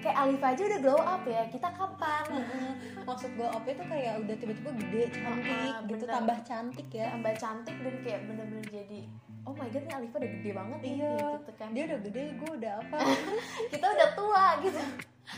kayak 0.04 0.16
Alifa 0.18 0.46
aja 0.52 0.62
udah 0.62 0.80
glow 0.80 1.00
up 1.00 1.24
ya 1.24 1.42
kita 1.48 1.68
kapan. 1.70 2.24
Maksud 3.02 3.30
glow 3.34 3.48
up 3.48 3.64
itu 3.64 3.82
kayak 3.82 4.20
udah 4.20 4.36
tiba-tiba 4.36 4.70
gede, 4.76 5.02
cantik 5.10 5.48
Ah, 5.66 5.80
gitu, 5.82 6.04
bener. 6.04 6.08
tambah 6.12 6.38
cantik 6.42 6.88
ya. 6.90 7.06
tambah 7.10 7.32
cantik 7.34 7.76
dan 7.78 7.94
kayak 8.00 8.20
bener-bener 8.24 8.66
jadi 8.66 9.00
oh 9.42 9.52
my 9.52 9.68
god 9.68 9.82
nih 9.82 9.94
Alifa 9.94 10.16
udah 10.16 10.30
gede 10.30 10.50
banget 10.52 10.78
nih 10.78 10.92
Iya, 10.94 11.14
gitu 11.34 11.52
kan 11.54 11.68
dia 11.70 11.82
udah 11.84 11.98
gede, 12.00 12.22
gue 12.34 12.50
udah 12.54 12.72
apa? 12.78 12.98
kita 13.72 13.86
udah 13.86 14.08
tua 14.14 14.46
gitu 14.60 14.82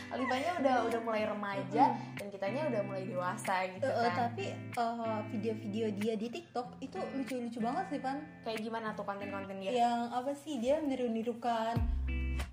Alifanya 0.06 0.50
udah 0.58 0.76
udah 0.82 1.00
mulai 1.00 1.22
remaja 1.24 1.84
dan 2.12 2.26
kitanya 2.26 2.66
udah 2.66 2.82
mulai 2.82 3.06
dewasa 3.06 3.54
gitu 3.68 3.86
eh, 3.86 4.02
kan 4.04 4.30
tapi 4.30 4.50
eh, 4.50 5.18
video-video 5.30 5.86
dia 5.94 6.14
di 6.14 6.26
TikTok 6.28 6.78
itu 6.80 6.98
lucu-lucu 7.12 7.58
banget 7.60 7.84
sih, 7.90 8.00
Pan. 8.02 8.18
kayak 8.42 8.60
gimana 8.60 8.94
tuh 8.94 9.02
konten-konten 9.02 9.54
dia 9.56 9.70
Yang 9.76 10.00
apa 10.12 10.32
sih 10.36 10.58
dia 10.58 10.78
niru-nirukan 10.80 11.78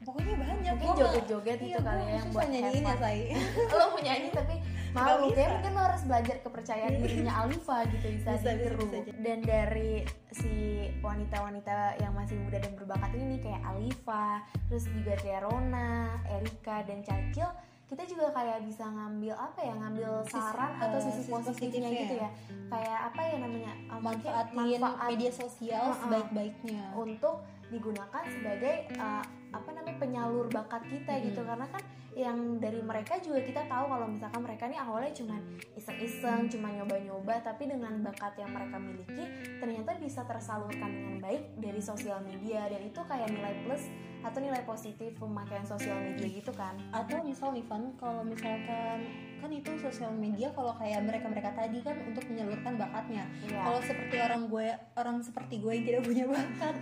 pokoknya 0.02 0.34
banyak 0.36 0.52
Mungkin 0.74 0.89
joget-joget 0.96 1.58
iya, 1.58 1.67
gitu 1.69 1.80
kali 1.80 1.96
gua 1.96 2.04
ya, 2.04 2.13
yang 2.13 2.28
buat 2.30 2.48
nyanyiinnya 2.48 2.89
have 2.89 2.98
fun. 2.98 3.04
say 3.04 3.17
lo 3.78 3.86
punya 3.91 4.12
ini 4.15 4.30
tapi 4.30 4.56
malu 4.91 5.26
kayak 5.30 5.50
mungkin 5.54 5.72
lo 5.72 5.82
harus 5.82 6.04
belajar 6.04 6.36
kepercayaan 6.39 6.93
dirinya 6.98 7.34
Alifa 7.39 7.78
gitu 7.88 8.06
bisa, 8.10 8.28
Bisa, 8.28 8.32
bisa, 8.34 8.50
ditiru 8.54 8.84
bisa, 8.84 8.98
bisa. 9.02 9.12
dan 9.19 9.39
dari 9.41 9.91
si 10.32 10.54
wanita-wanita 11.00 11.74
yang 11.98 12.12
masih 12.12 12.36
muda 12.38 12.58
dan 12.58 12.74
berbakat 12.74 13.12
ini 13.13 13.38
kayak 13.38 13.62
Alifa 13.63 14.28
terus 14.65 14.86
juga 14.88 15.13
Tiarona, 15.17 15.91
Erika 16.28 16.82
dan 16.82 17.00
Cacil 17.02 17.50
kita 17.84 18.04
juga 18.08 18.26
kayak 18.32 18.65
bisa 18.65 18.84
ngambil 18.84 19.36
apa 19.36 19.60
ya? 19.60 19.74
Ngambil 19.76 20.12
Sisi- 20.26 20.34
saran 20.34 20.72
eh, 20.72 20.82
atau 20.82 20.98
sisi 21.00 21.13
sisi 21.15 21.30
positifnya 21.30 21.54
positifnya. 21.84 21.89
gitu 22.00 22.15
ya. 22.17 22.30
kayak 22.65 23.00
apa 23.06 23.22
ya 23.22 23.36
namanya? 23.38 23.72
Manfaatin 23.93 24.56
manfaat 24.82 25.08
media 25.08 25.32
sosial 25.32 25.84
Heeh. 25.86 25.98
sebaik-baiknya. 26.02 26.84
Untuk 26.96 27.36
digunakan 27.71 28.23
sebagai 28.28 28.91
uh, 28.99 29.23
apa 29.54 29.69
namanya 29.69 29.97
penyalur 30.02 30.49
bakat 30.49 30.82
kita 30.89 31.13
Mm-mm. 31.19 31.28
gitu 31.30 31.41
karena 31.45 31.67
kan 31.69 31.84
yang 32.13 32.62
dari 32.62 32.82
mereka 32.82 33.17
juga 33.21 33.41
kita 33.41 33.65
tahu 33.65 33.89
kalau 33.89 34.06
misalkan 34.06 34.41
mereka 34.45 34.69
nih 34.69 34.78
awalnya 34.78 35.13
cuma 35.17 35.41
iseng-iseng 35.73 36.45
cuma 36.45 36.69
nyoba-nyoba 36.69 37.41
tapi 37.41 37.65
dengan 37.65 38.06
bakat 38.06 38.38
yang 38.38 38.54
mereka 38.54 38.78
miliki 38.78 39.26
ternyata 39.58 39.97
bisa 39.97 40.21
tersalurkan 40.26 40.89
dengan 40.93 41.17
baik 41.23 41.58
dari 41.58 41.82
sosial 41.82 42.21
media. 42.21 42.69
Dan 42.69 42.86
itu 42.86 43.02
kayak 43.02 43.32
nilai 43.34 43.54
plus 43.65 43.89
atau 44.23 44.39
nilai 44.39 44.63
positif 44.63 45.15
pemakaian 45.19 45.65
sosial 45.65 45.97
media 45.99 46.28
gitu 46.30 46.52
kan. 46.54 46.78
Atau 46.93 47.23
misal 47.26 47.52
nih 47.56 47.65
Van 47.65 47.95
kalau 47.97 48.21
misalkan 48.21 49.08
kan 49.41 49.49
itu 49.52 49.71
sosial 49.82 50.13
media 50.15 50.54
kalau 50.56 50.71
kayak 50.80 51.04
mereka-mereka 51.04 51.52
tadi 51.52 51.84
kan 51.84 51.99
untuk 52.04 52.23
menyalurkan 52.32 52.80
bakatnya. 52.80 53.28
Iya. 53.43 53.60
kalau 53.60 53.82
seperti 53.84 54.15
orang 54.19 54.47
gue 54.47 54.67
orang 54.95 55.17
seperti 55.19 55.60
gue 55.60 55.71
yang 55.76 55.86
tidak 55.88 56.02
punya 56.08 56.26
bakat 56.32 56.76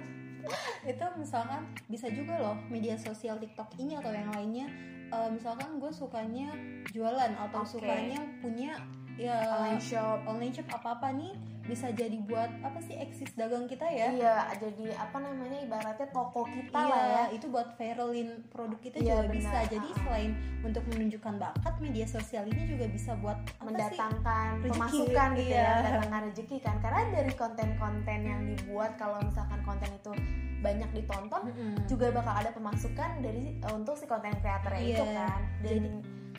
itu 0.92 1.06
misalkan 1.18 1.68
bisa 1.88 2.08
juga 2.10 2.40
loh 2.42 2.58
media 2.68 2.98
sosial 2.98 3.38
TikTok 3.38 3.78
ini 3.78 3.98
atau 3.98 4.12
yang 4.12 4.32
lainnya 4.34 4.68
eh, 5.12 5.30
misalkan 5.30 5.78
gue 5.78 5.92
sukanya 5.94 6.50
jualan 6.92 7.32
atau 7.38 7.62
Oke. 7.62 7.78
sukanya 7.78 8.22
punya 8.42 8.78
ya 9.16 9.38
online 9.54 9.80
shop 9.80 10.20
online 10.24 10.52
shop 10.52 10.68
apa 10.72 10.96
apa 10.96 11.10
nih 11.12 11.32
bisa 11.62 11.88
jadi 11.88 12.18
buat 12.22 12.50
apa 12.60 12.82
sih 12.82 12.98
eksis 12.98 13.32
dagang 13.32 13.64
kita 13.64 13.86
ya 13.86 14.10
iya 14.10 14.36
jadi 14.58 14.98
apa 14.98 15.14
namanya 15.16 15.62
ibaratnya 15.62 16.10
toko 16.10 16.42
kita 16.44 16.74
iya, 16.74 16.90
lah 16.90 17.04
ya 17.06 17.24
itu 17.32 17.46
buat 17.48 17.78
viralin 17.78 18.42
produk 18.50 18.80
kita 18.82 18.98
Iya, 18.98 19.22
juga 19.22 19.30
bisa 19.30 19.54
benar. 19.54 19.70
jadi 19.70 19.88
Ah. 19.88 19.98
selain 20.02 20.32
untuk 20.62 20.84
menunjukkan 20.90 21.34
bakat 21.38 21.76
media 21.80 22.06
sosial 22.06 22.44
ini 22.46 22.66
juga 22.66 22.90
bisa 22.90 23.14
buat 23.16 23.38
apa 23.38 23.54
sih 23.54 23.66
mendatangkan 23.68 24.50
Rezeki, 24.58 24.74
pemasukan 24.74 25.30
gitu 25.32 25.48
iya. 25.48 25.62
ya 25.62 25.72
mendatangkan 25.78 26.22
rezeki 26.26 26.58
kan 26.60 26.76
karena 26.82 27.02
dari 27.14 27.34
konten-konten 27.36 28.20
yang 28.22 28.42
dibuat 28.44 28.92
kalau 28.98 29.18
misalkan 29.22 29.60
konten 29.62 29.90
itu 29.94 30.12
banyak 30.62 30.90
ditonton 30.92 31.42
Mm-mm. 31.48 31.74
juga 31.86 32.06
bakal 32.12 32.34
ada 32.36 32.52
pemasukan 32.52 33.12
dari 33.20 33.42
untuk 33.68 33.96
si 33.96 34.06
konten 34.06 34.34
kreatornya 34.36 34.82
itu 34.82 34.98
Iya. 35.00 35.14
kan 35.16 35.40
dan 35.62 35.82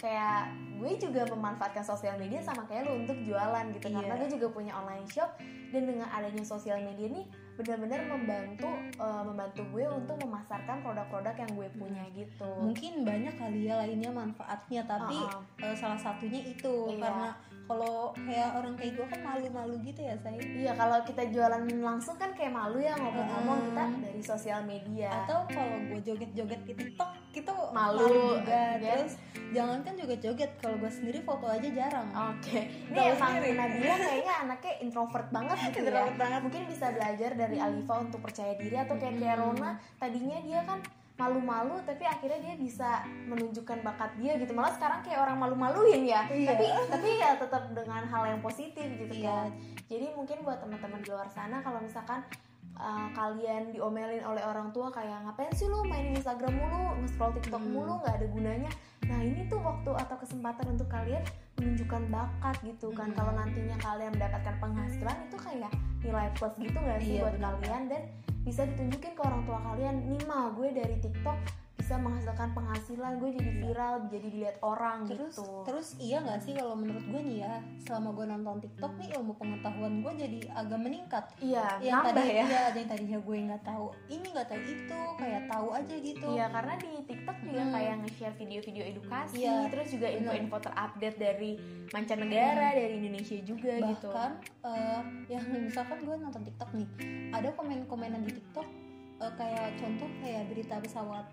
kayak 0.02 0.50
gue 0.76 0.98
juga 0.98 1.22
memanfaatkan 1.30 1.86
sosial 1.86 2.18
media 2.18 2.42
sama 2.42 2.66
kayak 2.66 2.90
lu 2.90 3.06
untuk 3.06 3.14
jualan 3.22 3.70
gitu 3.70 3.86
Iya. 3.86 3.96
karena 4.02 4.14
gue 4.18 4.28
juga 4.34 4.46
punya 4.50 4.74
online 4.74 5.06
shop 5.06 5.38
dan 5.70 5.82
dengan 5.86 6.10
adanya 6.10 6.42
sosial 6.42 6.82
media 6.82 7.06
nih 7.06 7.24
benar-benar 7.54 8.00
membantu 8.06 8.70
eh, 8.94 9.22
membantu 9.22 9.62
gue 9.68 9.84
untuk 9.86 10.16
memasarkan 10.18 10.80
produk-produk 10.80 11.34
yang 11.36 11.52
gue 11.52 11.68
punya 11.72 12.04
gitu 12.10 12.50
mungkin 12.58 12.92
banyak 13.02 13.34
kali 13.34 13.60
ya 13.62 13.76
lainnya 13.78 14.10
manfaatnya 14.10 14.82
tapi 14.82 15.18
Uh-uh. 15.18 15.62
eh, 15.62 15.74
salah 15.74 15.96
satunya 15.96 16.40
itu 16.42 16.74
Iya. 16.88 16.98
karena 16.98 17.28
kalau 17.62 17.96
kayak 18.18 18.50
orang 18.52 18.74
kayak 18.74 18.92
gue 18.94 19.06
kan 19.06 19.20
malu-malu 19.22 19.74
gitu 19.80 20.00
ya 20.00 20.14
saya 20.18 20.34
Iya 20.34 20.72
kalau 20.74 20.98
kita 21.02 21.22
jualan 21.26 21.62
langsung 21.78 22.16
kan 22.16 22.32
kayak 22.32 22.50
malu 22.50 22.76
ya 22.76 22.92
ngomong-ngomong 22.94 23.54
Mm. 23.54 23.66
kita 23.68 23.84
dari 24.02 24.22
sosial 24.22 24.60
media. 24.62 25.08
atau 25.22 25.46
kalau 25.46 25.78
gue 25.84 26.00
joget-joget 26.02 26.60
di 26.62 26.74
TikTok 26.74 27.10
itu 27.32 27.54
Malu, 27.70 28.36
juga 28.36 28.76
ya. 28.76 28.98
terus 28.98 29.16
jangankan 29.48 29.94
joget-joget 29.94 30.50
kalau 30.58 30.76
gue 30.76 30.90
sendiri 30.90 31.20
foto 31.22 31.46
aja 31.46 31.64
jarang 31.64 32.08
Oke, 32.12 32.60
ini 32.82 32.92
Tahu 32.92 33.08
emang. 33.14 33.32
Nadia 33.54 33.94
kayaknya 33.94 34.34
anaknya 34.42 34.72
introvert 34.78 35.28
banget 35.30 35.56
gitu 35.62 35.78
ya. 35.80 35.80
Introvert 35.86 36.16
banget. 36.18 36.40
Mungkin 36.42 36.62
bisa 36.66 36.86
belajar 36.90 37.30
dari 37.42 37.58
Alifa 37.58 37.94
untuk 37.98 38.20
percaya 38.20 38.54
diri 38.54 38.76
atau 38.76 38.94
kayak 38.94 39.18
kayak. 39.18 39.36
Rona 39.36 39.70
tadinya 39.98 40.38
dia 40.40 40.60
kan 40.62 40.78
malu-malu 41.12 41.76
tapi 41.84 42.02
akhirnya 42.02 42.40
dia 42.40 42.54
bisa 42.56 43.04
menunjukkan 43.28 43.84
bakat 43.84 44.10
dia 44.16 44.32
gitu 44.40 44.50
malah 44.50 44.72
sekarang 44.72 45.04
kayak 45.04 45.20
orang 45.20 45.38
malu-maluin 45.38 46.02
ya 46.02 46.24
Iya. 46.26 46.48
tapi 46.50 46.64
tapi 46.88 47.08
ya 47.20 47.30
tetap 47.36 47.62
dengan 47.70 48.02
hal 48.02 48.22
yang 48.26 48.40
positif 48.40 48.88
gitu 48.88 49.12
Iya. 49.12 49.28
kan 49.28 49.48
jadi 49.86 50.06
mungkin 50.16 50.40
buat 50.42 50.58
teman-teman 50.58 50.98
di 50.98 51.12
luar 51.12 51.28
sana 51.28 51.60
kalau 51.60 51.78
misalkan 51.78 52.24
uh, 52.74 53.08
kalian 53.12 53.70
diomelin 53.70 54.22
oleh 54.22 54.40
orang 54.40 54.70
tua 54.70 54.88
kayak 54.88 55.22
ngapain 55.22 55.52
sih 55.52 55.66
lu 55.66 55.82
main 55.82 56.10
Instagram 56.10 56.52
mulu 56.52 56.98
nge-scroll 56.98 57.32
TikTok 57.34 57.58
Hmm. 57.58 57.72
mulu 57.72 57.92
nggak 57.98 58.14
ada 58.14 58.26
gunanya 58.28 58.70
nah 59.02 59.18
ini 59.18 59.44
tuh 59.46 59.58
waktu 59.58 59.90
atau 59.92 60.16
kesempatan 60.16 60.66
untuk 60.70 60.86
kalian 60.86 61.22
menunjukkan 61.56 62.02
bakat 62.08 62.56
gitu 62.62 62.88
kan 62.92 63.08
Hmm. 63.08 63.16
kalau 63.16 63.32
nantinya 63.32 63.76
kalian 63.76 64.10
mendapatkan 64.12 64.54
penghasilan 64.58 65.16
itu 65.26 65.36
kayak 65.36 65.72
nilai 66.00 66.28
plus 66.32 66.54
gitu 66.56 66.74
nggak 66.74 67.00
sih 67.00 67.14
Iya, 67.16 67.22
buat 67.22 67.34
benar. 67.36 67.52
kalian 67.56 67.82
dan 67.86 68.02
bisa 68.42 68.62
ditunjukin 68.64 69.12
ke 69.12 69.22
orang 69.22 69.42
tua 69.42 69.58
kalian 69.62 69.94
nih 70.08 70.22
mah 70.24 70.50
gue 70.50 70.68
dari 70.72 70.96
TikTok 70.98 71.38
bisa 71.82 71.98
menghasilkan 71.98 72.54
penghasilan 72.54 73.18
gue 73.18 73.30
jadi 73.42 73.52
viral 73.58 74.06
jadi 74.06 74.26
dilihat 74.30 74.56
orang 74.62 75.02
terus 75.10 75.34
gitu. 75.34 75.66
terus 75.66 75.88
iya 75.98 76.22
nggak 76.22 76.38
sih 76.38 76.54
kalau 76.54 76.78
menurut 76.78 77.02
gue 77.02 77.20
nih 77.26 77.42
ya 77.42 77.58
selama 77.82 78.14
gue 78.14 78.26
nonton 78.30 78.56
TikTok 78.62 78.92
nih 79.02 79.08
ilmu 79.18 79.34
pengetahuan 79.34 79.98
gue 79.98 80.12
jadi 80.14 80.38
agak 80.54 80.78
meningkat. 80.78 81.24
Iya 81.42 81.66
yang 81.82 82.06
tadi 82.06 82.22
ya. 82.22 82.44
iya, 82.46 82.62
yang 82.70 82.86
tadinya 82.86 83.18
gue 83.18 83.36
nggak 83.50 83.64
tahu 83.66 83.86
ini 84.06 84.26
nggak 84.30 84.46
tahu 84.46 84.62
itu 84.62 85.00
kayak 85.18 85.42
tahu 85.50 85.68
aja 85.74 85.94
gitu. 85.98 86.26
Iya 86.30 86.46
karena 86.54 86.74
di 86.78 86.90
TikTok 87.02 87.36
juga 87.42 87.62
Hmm. 87.62 87.74
kayak 87.74 87.94
nge-share 88.02 88.36
video-video 88.38 88.84
edukasi, 88.86 89.34
Iya, 89.42 89.54
terus 89.70 89.88
juga 89.90 90.08
info-info 90.10 90.56
terupdate 90.62 91.18
dari 91.18 91.50
mancanegara, 91.90 92.68
dari 92.74 92.94
Indonesia 92.98 93.36
juga 93.42 93.72
gitu. 93.82 94.08
bahkan 94.10 94.32
eh, 94.62 95.00
yang 95.26 95.44
misalkan 95.50 95.98
gue 96.02 96.14
nonton 96.14 96.42
TikTok 96.46 96.70
nih 96.78 96.88
ada 97.34 97.48
komen-komenan 97.54 98.22
di 98.22 98.38
TikTok 98.38 98.66
eh, 99.18 99.32
kayak 99.34 99.66
contoh 99.82 100.06
kayak 100.22 100.46
berita 100.46 100.78
pesawat 100.78 101.26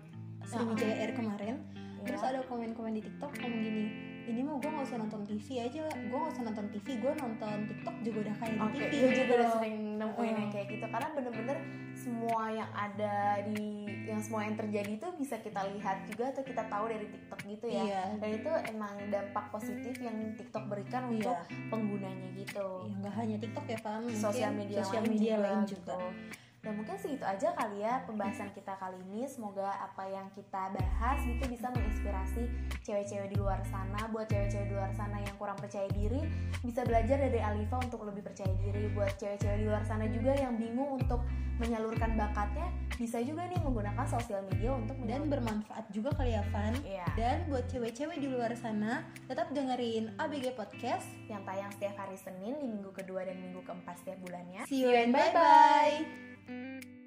Sriwijaya 0.46 0.94
Air 1.04 1.12
kemarin. 1.16 1.56
Iya. 2.00 2.16
terus 2.16 2.22
ada 2.24 2.40
komen-komen 2.48 2.96
di 2.96 3.02
TikTok 3.04 3.28
ngomong 3.44 3.60
gini 3.60 3.84
ini 4.30 4.40
mah 4.46 4.56
gue 4.62 4.70
gak 4.70 4.86
usah 4.86 4.98
nonton 5.00 5.22
TV 5.26 5.46
aja 5.58 5.84
gue 5.90 6.16
gak 6.16 6.32
usah 6.32 6.44
nonton 6.46 6.66
TV 6.70 6.86
gue 7.02 7.12
nonton 7.18 7.56
TikTok 7.66 7.96
juga 8.06 8.18
udah 8.30 8.36
kayak 8.38 8.56
Oke, 8.62 8.72
di 8.72 8.78
TV 8.78 8.92
gue 8.94 9.10
juga 9.10 9.20
gitu 9.20 9.32
udah 9.34 9.50
sering 9.58 9.76
nemuin 9.98 10.34
yang 10.38 10.50
kayak 10.54 10.66
gitu. 10.70 10.86
Karena 10.86 11.08
bener-bener 11.12 11.58
semua 11.98 12.42
yang 12.48 12.70
ada 12.72 13.16
di 13.44 13.68
yang 14.08 14.20
semua 14.22 14.40
yang 14.46 14.56
terjadi 14.56 14.92
itu 14.96 15.08
bisa 15.18 15.36
kita 15.42 15.60
lihat 15.76 16.06
juga 16.08 16.24
atau 16.32 16.42
kita 16.46 16.62
tahu 16.70 16.84
dari 16.88 17.06
TikTok 17.10 17.40
gitu 17.44 17.66
ya. 17.68 17.82
iya. 17.84 18.02
Dan 18.16 18.30
itu 18.38 18.50
emang 18.70 18.94
dampak 19.10 19.44
positif 19.50 19.94
yang 19.98 20.16
TikTok 20.38 20.64
berikan 20.70 21.10
iya. 21.10 21.12
untuk 21.18 21.36
penggunanya 21.68 22.28
gitu. 22.38 22.86
Iya, 22.86 22.94
nggak 23.02 23.14
hanya 23.18 23.36
TikTok 23.42 23.66
ya 23.66 23.78
mungkin 24.00 24.16
sosial 24.16 24.52
media, 24.54 24.78
sosial 24.86 25.02
lain, 25.04 25.12
media 25.12 25.34
juga, 25.36 25.44
lain 25.44 25.60
gitu. 25.66 25.98
Dan 26.60 26.76
mungkin 26.76 26.96
segitu 27.00 27.24
aja 27.24 27.56
kali 27.56 27.80
ya 27.80 28.04
pembahasan 28.04 28.52
kita 28.52 28.76
kali 28.76 29.00
ini. 29.08 29.24
Semoga 29.24 29.80
apa 29.80 30.04
yang 30.04 30.28
kita 30.36 30.68
bahas 30.76 31.20
itu 31.24 31.40
bisa 31.48 31.72
menginspirasi 31.72 32.44
cewek-cewek 32.84 33.32
di 33.32 33.36
luar 33.40 33.64
sana. 33.64 34.04
Buat 34.12 34.28
cewek-cewek 34.28 34.68
di 34.68 34.74
luar 34.76 34.92
sana 34.92 35.24
yang 35.24 35.36
kurang 35.40 35.56
percaya 35.56 35.88
diri, 35.88 36.20
bisa 36.60 36.84
belajar 36.84 37.16
dari 37.16 37.40
Alifa 37.40 37.80
untuk 37.80 38.04
lebih 38.04 38.28
percaya 38.28 38.52
diri. 38.60 38.92
Buat 38.92 39.16
cewek-cewek 39.16 39.56
di 39.56 39.66
luar 39.66 39.84
sana 39.88 40.04
juga 40.12 40.36
yang 40.36 40.60
bingung 40.60 41.00
untuk 41.00 41.24
menyalurkan 41.60 42.16
bakatnya, 42.16 42.72
bisa 42.96 43.20
juga 43.20 43.44
nih 43.48 43.60
menggunakan 43.60 44.04
sosial 44.08 44.44
media 44.48 44.72
untuk 44.72 44.96
dan 45.04 45.28
bermanfaat 45.28 45.88
juga 45.92 46.12
kali 46.16 46.32
ya 46.32 46.44
Van 46.52 46.72
Iya, 46.84 47.06
dan 47.16 47.36
buat 47.52 47.68
cewek-cewek 47.68 48.16
di 48.16 48.28
luar 48.32 48.52
sana 48.56 49.04
tetap 49.28 49.52
dengerin 49.52 50.16
ABG 50.16 50.56
Podcast 50.56 51.04
yang 51.28 51.44
tayang 51.44 51.68
setiap 51.76 52.00
hari 52.00 52.16
Senin 52.16 52.56
di 52.60 52.68
minggu 52.68 52.92
kedua 52.96 53.28
dan 53.28 53.36
minggu 53.40 53.60
keempat 53.64 54.00
setiap 54.00 54.20
bulannya. 54.24 54.64
see 54.68 54.84
you 54.84 54.92
and 54.92 55.12
bye 55.12 55.32
bye 55.36 56.29
Bye. 56.46 56.99